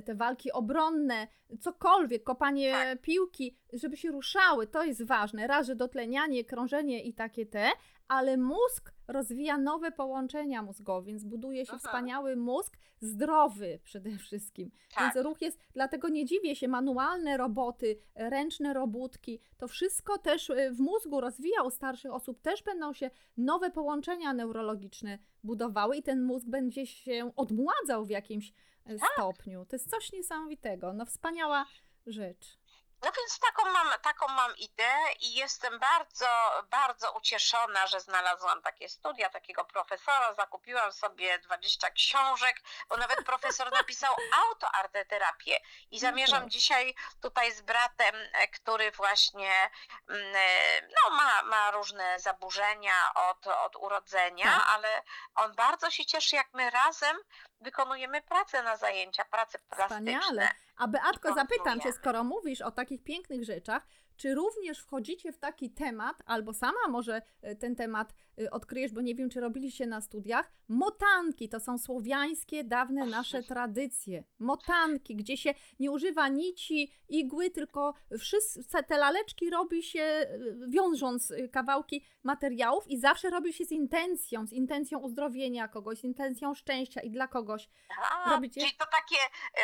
[0.05, 1.29] te walki obronne,
[1.61, 3.01] cokolwiek, kopanie Tak.
[3.01, 4.67] piłki, żeby się ruszały.
[4.67, 5.47] To jest ważne.
[5.47, 7.71] Raz, że dotlenianie, krążenie i takie te,
[8.09, 11.89] ale mózg rozwija nowe połączenia mózgowe, więc buduje się Aha.
[11.89, 14.71] wspaniały mózg, zdrowy przede wszystkim.
[14.95, 15.15] Tak.
[15.15, 20.71] Więc ruch jest, dlatego nie dziwię się, manualne roboty, ręczne robótki, to wszystko też y,
[20.73, 26.23] w mózgu rozwija u starszych osób, też będą się nowe połączenia neurologiczne budowały i ten
[26.23, 28.53] mózg będzie się odmładzał w jakimś
[28.87, 29.09] e, Tak.
[29.13, 29.65] stopniu.
[29.67, 31.67] To jest coś niesamowitego, no wspaniała
[32.07, 32.59] rzecz.
[33.05, 36.27] No więc taką mam, taką mam ideę i jestem bardzo,
[36.71, 43.73] bardzo ucieszona, że znalazłam takie studia, takiego profesora, zakupiłam sobie 20 książek, bo nawet profesor
[43.73, 44.15] napisał
[44.49, 46.51] autoarteterapię i zamierzam proszę.
[46.51, 49.71] dzisiaj tutaj z bratem, e, który właśnie
[50.09, 54.65] mm, e, no, ma, ma różne zaburzenia od, od urodzenia, Tak.
[54.69, 55.03] ale
[55.35, 57.17] on bardzo się cieszy, jak my razem
[57.65, 60.21] wykonujemy pracę na zajęcia, prace plastyczne.
[60.21, 60.49] Wspaniale.
[60.77, 63.87] A Beatko, zapytam cię, skoro mówisz o takich pięknych rzeczach,
[64.17, 69.01] czy również wchodzicie w taki temat, albo sama może e, ten temat e, odkryjesz, bo
[69.01, 74.25] nie wiem, czy robiliście na studiach, motanki, to są słowiańskie, dawne nasze tradycje.
[74.39, 80.29] Motanki, gdzie się nie używa nici, igły, tylko wszystkie te laleczki robi się e,
[80.69, 86.55] wiążąc kawałki materiałów i zawsze robi się z intencją, z intencją uzdrowienia kogoś, z intencją
[86.55, 87.69] szczęścia i dla kogoś.
[88.11, 88.61] A, Robicie?
[88.61, 89.17] Czyli to takie,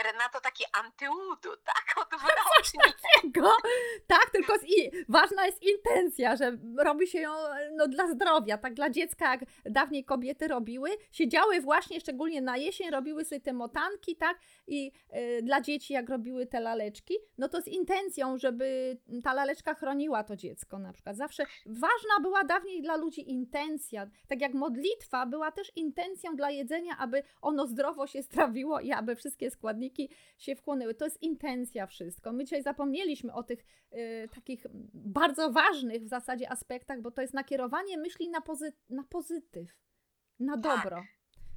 [0.04, 1.94] Renato, takie antyudu, tak?
[2.02, 3.30] Odwrotnie.
[3.42, 3.56] Go,
[4.06, 7.30] tak, tylko z i, ważna jest intencja, że robi się ją
[7.76, 12.90] no, dla zdrowia, tak dla dziecka, jak dawniej kobiety robiły, siedziały właśnie, szczególnie na jesień,
[12.90, 14.92] robiły sobie te motanki, tak, i
[15.38, 20.24] y, dla dzieci, jak robiły te laleczki, no to z intencją, żeby ta laleczka chroniła
[20.24, 21.16] to dziecko na przykład.
[21.16, 26.96] Zawsze ważna była dawniej dla ludzi intencja, tak jak modlitwa była też intencją dla jedzenia,
[26.98, 30.94] aby ono zdrowo się strawiło i aby wszystkie składniki się wchłonęły.
[30.94, 32.32] To jest intencja wszystko.
[32.32, 37.34] My dzisiaj zapomnieliśmy o tych y, takich bardzo ważnych w zasadzie aspektach, bo to jest
[37.34, 39.76] nakierowanie myśli na, pozy- na pozytyw,
[40.38, 40.82] na Tak.
[40.82, 41.02] dobro.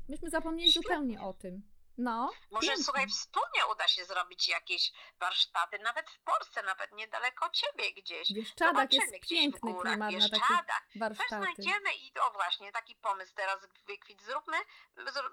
[0.09, 0.89] Myśmy zapomnieli Świetnie.
[0.95, 1.61] zupełnie o tym.
[1.97, 2.83] No, Może pięknie.
[2.83, 8.33] słuchaj, wspólnie uda się zrobić jakieś warsztaty, nawet w Polsce, nawet niedaleko ciebie gdzieś.
[8.33, 10.87] Bieszczadach jest Zobaczymy gdzieś w piękny górach, klimat na takie Bieszczadach.
[10.93, 11.29] Też warsztaty.
[11.29, 14.21] znajdziemy i o właśnie, taki pomysł teraz wykwit.
[14.21, 14.57] Zróbmy,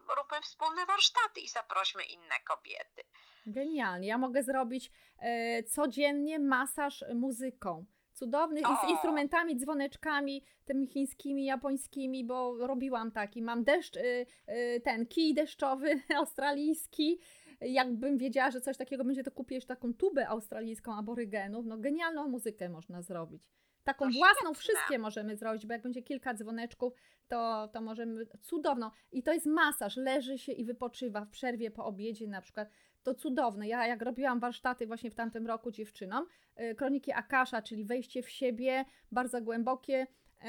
[0.08, 3.02] zróbmy wspólne warsztaty i zaprośmy inne kobiety.
[3.46, 4.08] Genialnie.
[4.08, 7.84] Ja mogę zrobić e, codziennie masaż muzyką.
[8.20, 13.42] Cudowny, i z instrumentami, dzwoneczkami, tymi chińskimi, japońskimi, bo robiłam taki.
[13.42, 17.18] Mam deszcz, y, y, ten kij deszczowy australijski.
[17.60, 21.66] Jakbym wiedziała, że coś takiego będzie, to kupię jeszcze taką tubę australijską aborygenów.
[21.66, 23.42] No genialną muzykę można zrobić.
[23.84, 26.92] Taką No własną, wszystkie możemy zrobić, bo jak będzie kilka dzwoneczków,
[27.28, 28.90] to, to możemy, cudowną.
[29.12, 32.68] I to jest masaż, leży się i wypoczywa w przerwie po obiedzie na przykład.
[33.02, 33.68] To cudowne.
[33.68, 36.26] Ja jak robiłam warsztaty właśnie w tamtym roku dziewczynom,
[36.60, 40.06] y, kroniki Akasza, czyli wejście w siebie, bardzo głębokie,
[40.42, 40.46] y,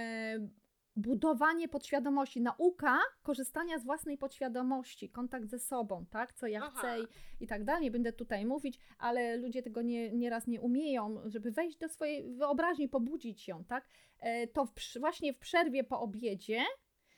[0.96, 6.72] budowanie podświadomości, nauka korzystania z własnej podświadomości, kontakt ze sobą, tak, co ja Aha.
[6.78, 7.08] chcę i,
[7.44, 7.84] i tak dalej.
[7.84, 12.34] Nie będę tutaj mówić, ale ludzie tego nie, nieraz nie umieją, żeby wejść do swojej
[12.34, 13.88] wyobraźni, pobudzić ją, tak.
[14.20, 16.64] E, To w, właśnie w przerwie po obiedzie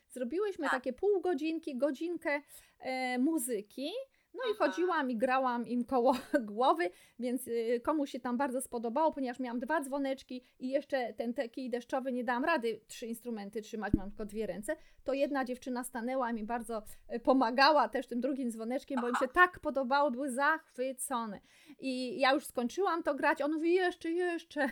[0.09, 0.71] zrobiłyśmy Tak.
[0.73, 2.41] takie pół godzinki, godzinkę
[2.79, 3.89] e, muzyki,
[4.33, 4.65] no i Aha.
[4.65, 9.59] chodziłam i grałam im koło głowy, więc y, komuś się tam bardzo spodobało, ponieważ miałam
[9.59, 14.25] dwa dzwoneczki i jeszcze ten taki deszczowy nie dałam rady trzy instrumenty trzymać, mam tylko
[14.25, 16.83] dwie ręce, to jedna dziewczyna stanęła i mi bardzo
[17.15, 21.39] y, pomagała też tym drugim dzwoneczkiem, bo im się tak podobało, były zachwycone.
[21.79, 24.69] I ja już skończyłam to grać, on mówi jeszcze, jeszcze.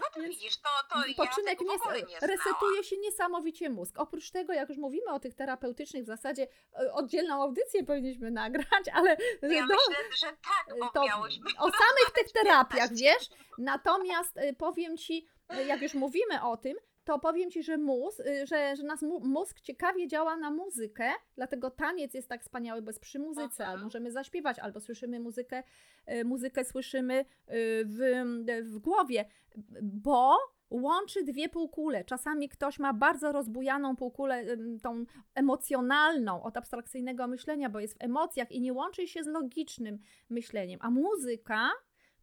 [0.00, 2.36] No to widzisz, to, to Wypoczynek ja nies- nie znałam.
[2.36, 3.94] resetuje się niesamowicie mózg.
[3.98, 6.46] Oprócz tego, jak już mówimy o tych terapeutycznych, w zasadzie
[6.80, 11.62] e, oddzielną audycję powinniśmy nagrać, ale Ja no, myślę, że tak, bo to miałyśmy o
[11.62, 12.94] samych tych terapiach, 15.
[13.04, 13.28] wiesz?
[13.58, 15.26] Natomiast y, powiem Ci,
[15.66, 16.76] jak już mówimy o tym,
[17.10, 21.70] to powiem Ci, że mózg, y, że, że nas mózg ciekawie działa na muzykę, dlatego
[21.70, 23.72] taniec jest tak wspaniały, bo jest przy muzyce, Aha.
[23.72, 25.62] albo możemy zaśpiewać, albo słyszymy muzykę,
[26.12, 27.24] y, muzykę słyszymy y,
[27.84, 28.24] w,
[28.62, 29.24] w głowie,
[29.82, 30.36] bo
[30.70, 32.04] łączy dwie półkule.
[32.04, 34.44] Czasami ktoś ma bardzo rozbujaną półkulę,
[34.82, 35.04] tą
[35.34, 39.98] emocjonalną, od abstrakcyjnego myślenia, bo jest w emocjach i nie łączy się z logicznym
[40.28, 40.80] myśleniem.
[40.82, 41.70] A muzyka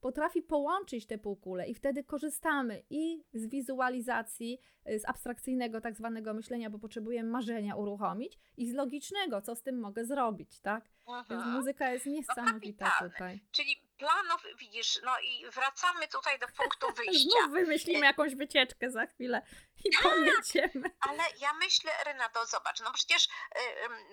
[0.01, 6.33] potrafi połączyć te półkule i wtedy korzystamy i z wizualizacji, y, z abstrakcyjnego tak zwanego
[6.33, 10.83] myślenia, bo potrzebujemy marzenia uruchomić i z logicznego, co z tym mogę zrobić, tak?
[11.07, 11.51] Więc Mhm.
[11.51, 13.13] muzyka jest niesamowita kapitalne.
[13.13, 13.41] tutaj.
[13.51, 17.29] Czyli planów, widzisz, no i wracamy tutaj do punktu wyjścia.
[17.43, 19.41] Znów wymyślimy jakąś wycieczkę za chwilę
[19.85, 20.91] i pojedziemy.
[20.99, 23.31] Ale ja myślę, Renato, zobacz, no przecież y,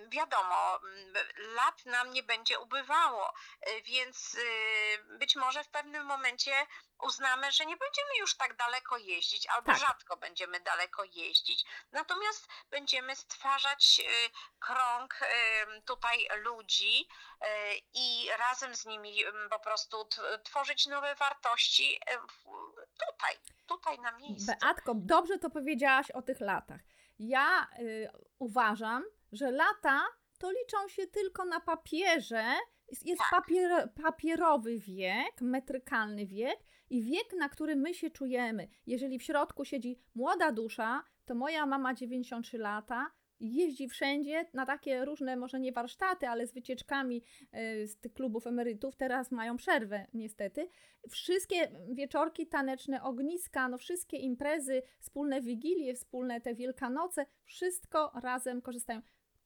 [0.08, 0.80] wiadomo,
[1.38, 3.32] lat nam nie będzie ubywało,
[3.68, 4.38] y, więc y,
[5.18, 6.66] być może w pewnym momencie
[7.02, 9.80] uznamy, że nie będziemy już tak daleko jeździć, albo Tak.
[9.80, 11.64] rzadko będziemy daleko jeździć.
[11.92, 15.20] Natomiast będziemy stwarzać y, krąg
[15.86, 17.08] tutaj ludzi
[17.94, 20.08] i razem z nimi po prostu
[20.44, 22.00] tworzyć nowe wartości
[23.06, 24.52] tutaj, tutaj na miejscu.
[24.60, 26.80] Beatko, dobrze to powiedziałaś o tych latach.
[27.18, 29.02] Ja y, uważam,
[29.32, 30.00] że lata
[30.38, 32.44] to liczą się tylko na papierze.
[32.88, 33.30] Jest, jest Tak.
[33.30, 36.58] papier, papierowy wiek, metrykalny wiek
[36.90, 38.68] i wiek, na którym my się czujemy.
[38.86, 43.10] Jeżeli w środku siedzi młoda dusza, to moja mama 93 lata,
[43.44, 47.22] jeździ wszędzie na takie różne, może nie warsztaty, ale z wycieczkami
[47.54, 48.96] y, z tych klubów emerytów.
[48.96, 50.68] Teraz mają przerwę, niestety.
[51.10, 59.00] Wszystkie wieczorki taneczne, ogniska, no wszystkie imprezy, wspólne wigilie, wspólne te wielkanoce, wszystko razem korzystają.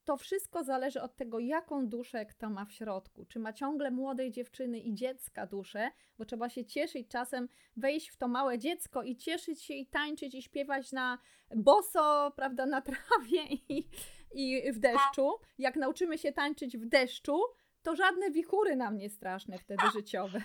[0.05, 3.25] To wszystko zależy od tego, jaką duszę kto ma w środku.
[3.25, 8.17] Czy ma ciągle młodej dziewczyny i dziecka duszę, bo trzeba się cieszyć czasem, wejść w
[8.17, 11.17] to małe dziecko i cieszyć się i tańczyć i śpiewać na
[11.55, 13.89] boso, prawda, na trawie i,
[14.31, 15.39] i w deszczu.
[15.57, 17.43] Jak nauczymy się tańczyć w deszczu,
[17.81, 20.41] to żadne wichury nam nie straszne wtedy życiowe.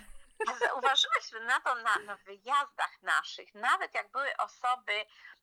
[0.59, 4.93] Zauważyłeś na to na, na wyjazdach naszych, nawet jak były osoby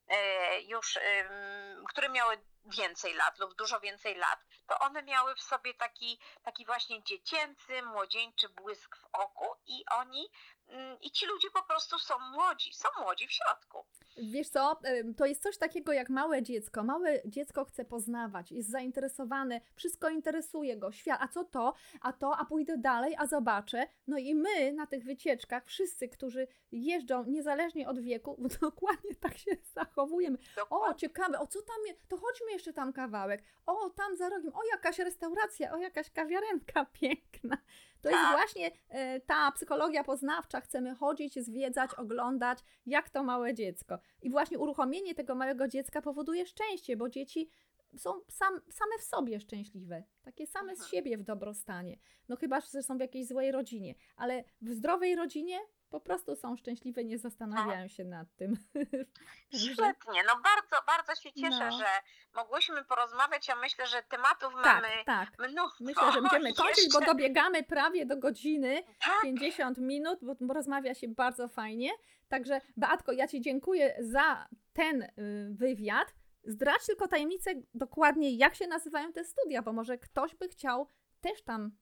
[0.09, 5.41] e, już, em, które miały więcej lat lub dużo więcej lat, to one miały w
[5.41, 10.31] sobie taki, taki właśnie dziecięcy, młodzieńczy błysk w oku i oni,
[10.69, 13.87] mm, i ci ludzie po prostu są młodzi, są młodzi w środku.
[14.17, 14.81] Wiesz co,
[15.17, 16.85] to jest coś takiego jak małe dziecko.
[16.85, 22.37] Małe dziecko chce poznawać, jest zainteresowane, wszystko interesuje go, świat, a co to, a to,
[22.39, 23.87] a pójdę dalej, a zobaczę.
[24.07, 29.51] No i my na tych wycieczkach, wszyscy, którzy jeżdżą niezależnie od wieku, dokładnie tak się
[29.75, 30.39] zachowujemy.
[30.39, 30.99] O, Dokładnie.
[30.99, 33.43] ciekawe, o co tam jest, to chodźmy jeszcze tam kawałek.
[33.67, 37.57] O, tam za rogiem, o jakaś restauracja, o jakaś kawiarenka piękna.
[38.03, 38.37] To jest Tak.
[38.37, 40.61] właśnie e, ta psychologia poznawcza.
[40.61, 43.99] Chcemy chodzić, zwiedzać, oglądać, jak to małe dziecko.
[44.23, 47.51] I właśnie uruchomienie tego małego dziecka powoduje szczęście, bo dzieci
[47.97, 50.91] są sam, same w sobie szczęśliwe, takie same z Mhm.
[50.91, 51.99] siebie w dobrostanie.
[52.29, 55.59] No chyba, że są w jakiejś złej rodzinie, ale w zdrowej rodzinie
[55.93, 58.57] po prostu są szczęśliwe, nie zastanawiają się nad tym.
[59.63, 61.79] Świetnie, no bardzo, bardzo się cieszę, No.
[61.79, 61.87] że
[62.35, 63.49] mogłyśmy porozmawiać.
[63.49, 65.29] Ja myślę, że tematów tak, mamy tak.
[65.39, 65.85] mnóstwo.
[65.85, 68.83] Myślę, że będziemy kończyć, bo dobiegamy prawie do godziny.
[69.05, 71.91] Tak, 50 minut, bo, bo rozmawia się bardzo fajnie.
[72.29, 75.11] Także Beatko, ja Ci dziękuję za ten y,
[75.51, 76.15] wywiad.
[76.45, 80.89] Zdradź tylko tajemnicę dokładnie, jak się nazywają te studia, bo może ktoś by chciał
[81.21, 81.77] też tam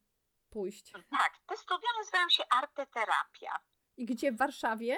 [0.49, 0.91] pójść.
[0.91, 3.59] tak, te studia nazywają się arteterapia.
[4.01, 4.97] I gdzie w Warszawie?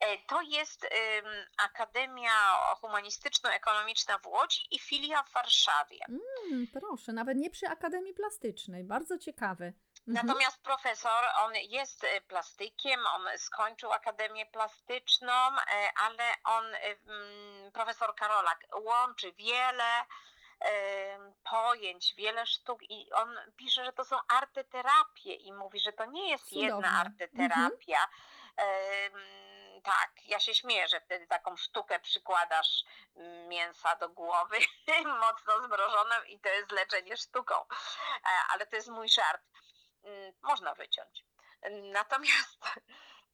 [0.00, 1.24] E, To jest ym,
[1.64, 2.30] Akademia
[2.80, 5.98] Humanistyczno-Ekonomiczna w Łodzi i filia w Warszawie.
[6.08, 8.84] Mm, proszę, nawet nie przy Akademii Plastycznej.
[8.84, 9.64] Bardzo ciekawe.
[10.08, 10.26] Mhm.
[10.26, 17.72] Natomiast profesor, on jest e, plastykiem, on skończył Akademię Plastyczną, e, ale on, e, mm,
[17.72, 20.04] profesor Karolak, łączy wiele
[21.50, 26.30] pojęć, wiele sztuk i on pisze, że to są arteterapie i mówi, że to nie
[26.30, 26.66] jest Cudowne.
[26.66, 27.98] jedna arteterapia.
[28.04, 28.10] Em,
[29.82, 32.84] tak, ja się śmieję, że wtedy taką sztukę przykładasz
[33.16, 34.58] mm, mięsa do głowy,
[35.20, 37.54] mocno zmrożoną i to jest leczenie sztuką.
[38.24, 39.42] E, Ale to jest mój żart.
[40.02, 41.24] Mm, Można wyciąć.
[41.70, 42.58] Natomiast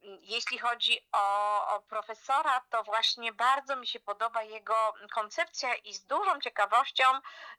[0.02, 6.04] jeśli chodzi o, o profesora, to właśnie bardzo mi się podoba jego koncepcja i z
[6.06, 7.04] dużą ciekawością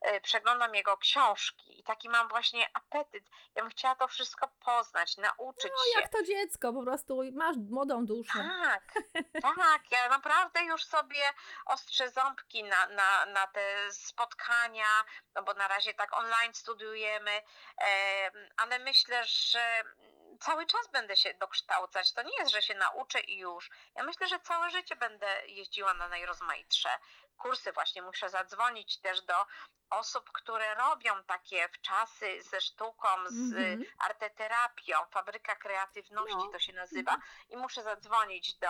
[0.01, 3.23] e, przeglądam jego książki i taki mam właśnie apetyt.
[3.55, 5.99] Ja bym chciała to wszystko poznać, nauczyć No się.
[6.01, 8.49] jak to dziecko, po prostu masz młodą duszę.
[8.63, 8.83] Tak,
[9.57, 9.91] tak.
[9.91, 11.33] Ja naprawdę już sobie
[11.65, 14.87] ostrzę ząbki na, na, na te spotkania,
[15.35, 17.31] no bo na razie tak online studiujemy,
[17.77, 19.83] em, ale myślę, że
[20.37, 22.13] cały czas będę się dokształcać.
[22.13, 23.69] To nie jest, że się nauczę i już.
[23.95, 26.89] Ja myślę, że całe życie będę jeździła na najrozmaitsze
[27.37, 27.71] kursy.
[27.71, 29.45] Właśnie muszę zadzwonić też do
[29.89, 33.83] osób, które robią takie wczasy ze sztuką, z Mhm.
[33.99, 36.47] arteterapią, fabryka kreatywności No.
[36.51, 37.17] to się nazywa
[37.49, 38.67] i muszę zadzwonić do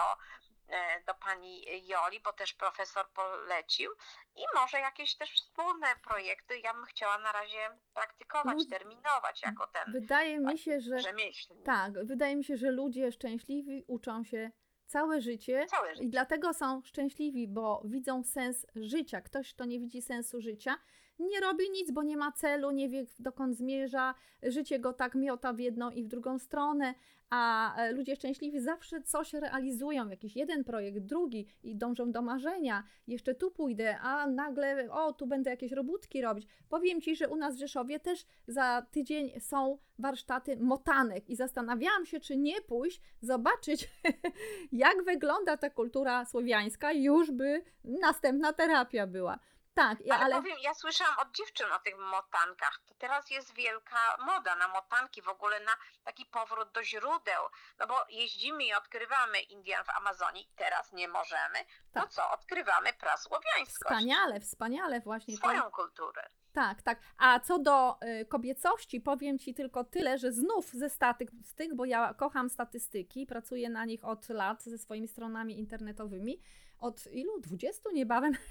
[1.07, 3.91] do pani Joli, bo też profesor polecił
[4.35, 9.67] i może jakieś też wspólne projekty ja bym chciała na razie praktykować, Lud- terminować jako
[9.67, 11.65] ten Wydaje mi się, że rzemieślnik.
[11.65, 14.51] tak, wydaje mi się, że ludzie szczęśliwi uczą się
[14.85, 15.65] całe życie.
[15.69, 16.09] Całe I życie.
[16.09, 19.21] dlatego są szczęśliwi, bo widzą sens życia.
[19.21, 20.77] Ktoś, kto nie widzi sensu życia,
[21.19, 24.15] nie robi nic, bo nie ma celu, nie wie dokąd zmierza.
[24.43, 26.93] Życie go tak miota w jedną i w drugą stronę,
[27.29, 32.83] a e, ludzie szczęśliwi zawsze coś realizują, jakiś jeden projekt, drugi i dążą do marzenia.
[33.07, 36.47] Jeszcze tu pójdę, a nagle, o, tu będę jakieś robótki robić.
[36.69, 42.05] Powiem Ci, że u nas w Rzeszowie też za tydzień są warsztaty motanek i zastanawiałam
[42.05, 43.89] się, czy nie pójść, zobaczyć,
[44.71, 49.39] jak wygląda ta kultura słowiańska, już by następna terapia była.
[49.77, 52.79] Tak, i- Ale, ale powiem, ja słyszałam od dziewczyn o tych motankach.
[52.85, 55.71] To teraz jest wielka moda na motanki, w ogóle na
[56.03, 57.43] taki powrót do źródeł.
[57.79, 61.59] No bo jeździmy i odkrywamy Indian w Amazonii, teraz nie możemy.
[61.95, 62.09] No Tak.
[62.11, 63.75] co, odkrywamy prasłowiańskość.
[63.95, 65.33] wspaniale, wspaniale właśnie.
[65.33, 66.29] to- Swoją kulturę.
[66.53, 66.99] Tak, tak.
[67.17, 72.13] A co do y, kobiecości, powiem Ci tylko tyle, że znów ze statystyk, bo ja
[72.13, 76.41] kocham statystyki, pracuję na nich od lat ze swoimi stronami internetowymi.
[76.79, 77.39] Od ilu?
[77.39, 78.33] 20 niebawem.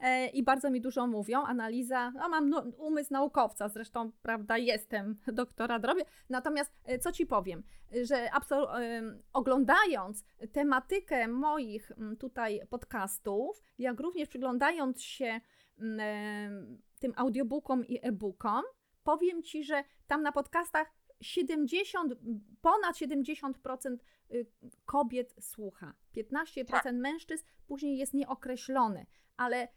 [0.00, 1.42] E, I bardzo mi dużo mówią.
[1.42, 6.04] Analiza, no mam no, umysł naukowca, zresztą, prawda, jestem doktora robię.
[6.30, 7.62] Natomiast e, co Ci powiem,
[8.02, 8.28] że
[9.32, 15.40] oglądając tematykę moich tutaj podcastów, jak również przyglądając się
[15.78, 18.62] em, tym audiobookom i e-bookom,
[19.04, 22.12] powiem Ci, że tam na podcastach 70,
[22.60, 23.96] ponad 70%
[24.30, 24.46] y,
[24.84, 29.06] kobiet słucha, 15% mężczyzn, później jest nieokreślone,
[29.36, 29.68] ale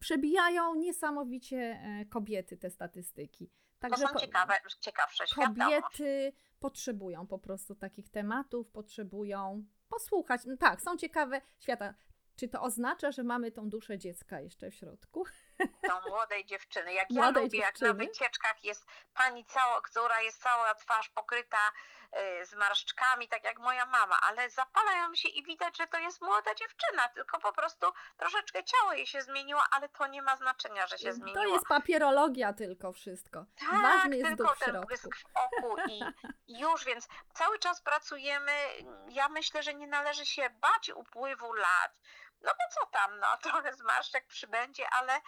[0.00, 3.48] przebijają niesamowicie e, kobiety te statystyki.
[3.48, 10.40] To Także są ko- ciekawe, ciekawsze kobiety potrzebują po prostu takich tematów, potrzebują posłuchać.
[10.58, 11.94] Tak, są ciekawe świata.
[12.36, 15.24] Czy to oznacza, że mamy tą duszę dziecka jeszcze w środku?
[15.86, 16.92] Są młodej dziewczyny.
[16.92, 17.92] Jak ja Młodej lubię, jak dziewczyny.
[17.92, 21.58] na wycieczkach jest pani cała, która jest cała twarz pokryta
[22.40, 26.54] y, zmarszczkami, tak jak moja mama, ale zapalają się i widać, że to jest młoda
[26.54, 27.86] dziewczyna, tylko po prostu
[28.16, 31.42] troszeczkę ciało jej się zmieniło, ale to nie ma znaczenia, że się zmieniło.
[31.44, 33.44] To jest papierologia tylko wszystko.
[33.60, 34.88] Tak, Ważny jest tylko duch ten środku.
[34.88, 36.00] błysk w oku i
[36.62, 38.52] już, więc cały czas pracujemy.
[39.08, 41.92] Ja myślę, że nie należy się bać upływu lat.
[42.42, 45.20] No bo co tam, no trochę zmarszczek przybędzie, ale,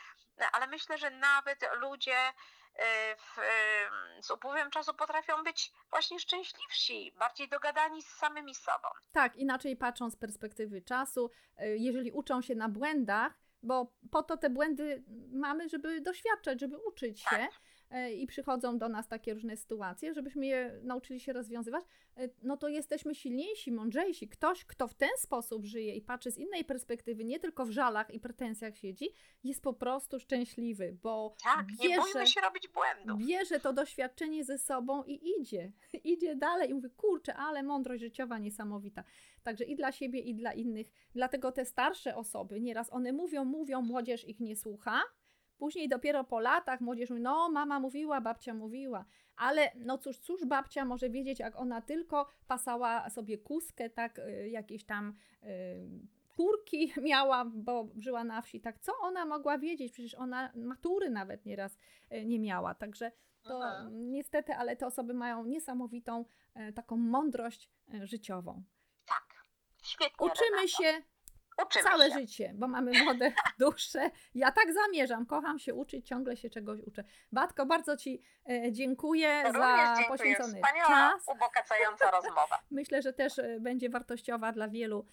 [0.52, 2.82] ale myślę, że nawet ludzie y,
[3.16, 8.88] w, y, z upływem czasu potrafią być właśnie szczęśliwsi, bardziej dogadani z samymi sobą.
[9.12, 11.30] Tak, inaczej patrzą z perspektywy czasu,
[11.62, 13.32] y, jeżeli uczą się na błędach,
[13.62, 17.36] bo po to te błędy mamy, żeby doświadczać, żeby uczyć się.
[17.36, 17.50] Tak.
[17.95, 21.84] Y, I przychodzą do nas takie różne sytuacje, żebyśmy je nauczyli się rozwiązywać,
[22.18, 24.28] y, no to jesteśmy silniejsi, mądrzejsi.
[24.28, 28.14] Ktoś, kto w ten sposób żyje i patrzy z innej perspektywy, nie tylko w żalach
[28.14, 29.09] i pretensjach siedzi,
[29.45, 33.26] jest po prostu szczęśliwy, bo Tak, nie bierze, bójmy się robić błędów.
[33.26, 35.72] bierze to doświadczenie ze sobą i idzie.
[36.05, 39.05] Idzie dalej i mówi, kurczę, ale mądrość życiowa niesamowita.
[39.43, 40.86] Także i dla siebie, i dla innych.
[41.14, 45.03] Dlatego te starsze osoby, nieraz one mówią, mówią, młodzież ich nie słucha.
[45.61, 49.04] Później dopiero po latach młodzież mówi, no mama mówiła, babcia mówiła.
[49.36, 54.48] Ale no cóż, cóż babcia może wiedzieć, jak ona tylko pasała sobie kuskę, tak, y,
[54.48, 55.46] jakieś tam y,
[56.36, 59.92] kurki miała, bo żyła na wsi, tak co ona mogła wiedzieć?
[59.92, 61.78] Przecież ona matury nawet nieraz
[62.12, 62.74] y, nie miała.
[62.74, 64.11] Także to Mhm.
[64.11, 68.62] niestety, ale te osoby mają niesamowitą e, taką mądrość e, życiową.
[69.06, 69.44] Tak,
[69.82, 70.26] świetnie.
[70.26, 71.02] Uczymy się
[71.66, 72.14] Uczymy całe się.
[72.20, 74.11] życie, bo mamy młode dusze.
[74.34, 77.04] Ja tak zamierzam, kocham się uczyć, ciągle się czegoś uczę.
[77.32, 80.08] Batko, bardzo Ci e, dziękuję Również za dziękuję.
[80.18, 81.22] poświęcony Wspaniała, czas.
[81.36, 82.58] ubogacająca rozmowa.
[82.70, 85.06] Myślę, że też e, będzie wartościowa dla wielu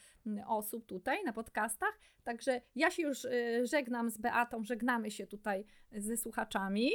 [0.48, 2.00] osób tutaj na podcastach.
[2.24, 6.92] Także ja się już e, żegnam z Beatą, żegnamy się tutaj ze słuchaczami.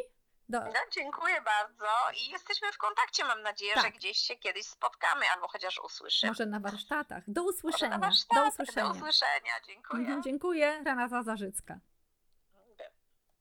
[0.53, 1.87] Do, No, dziękuję bardzo
[2.27, 3.25] i jesteśmy w kontakcie.
[3.25, 3.83] Mam nadzieję, Tak.
[3.85, 6.31] że gdzieś się kiedyś spotkamy albo chociaż usłyszymy.
[6.31, 7.23] może na warsztatach.
[7.27, 7.99] Do Może na usłyszenia.
[7.99, 8.45] warsztatach.
[8.45, 8.89] Do usłyszenia.
[8.89, 9.53] Do usłyszenia.
[9.67, 10.01] Dziękuję.
[10.03, 10.83] Mhm, Dziękuję.
[10.85, 11.75] Renata Zarzycka.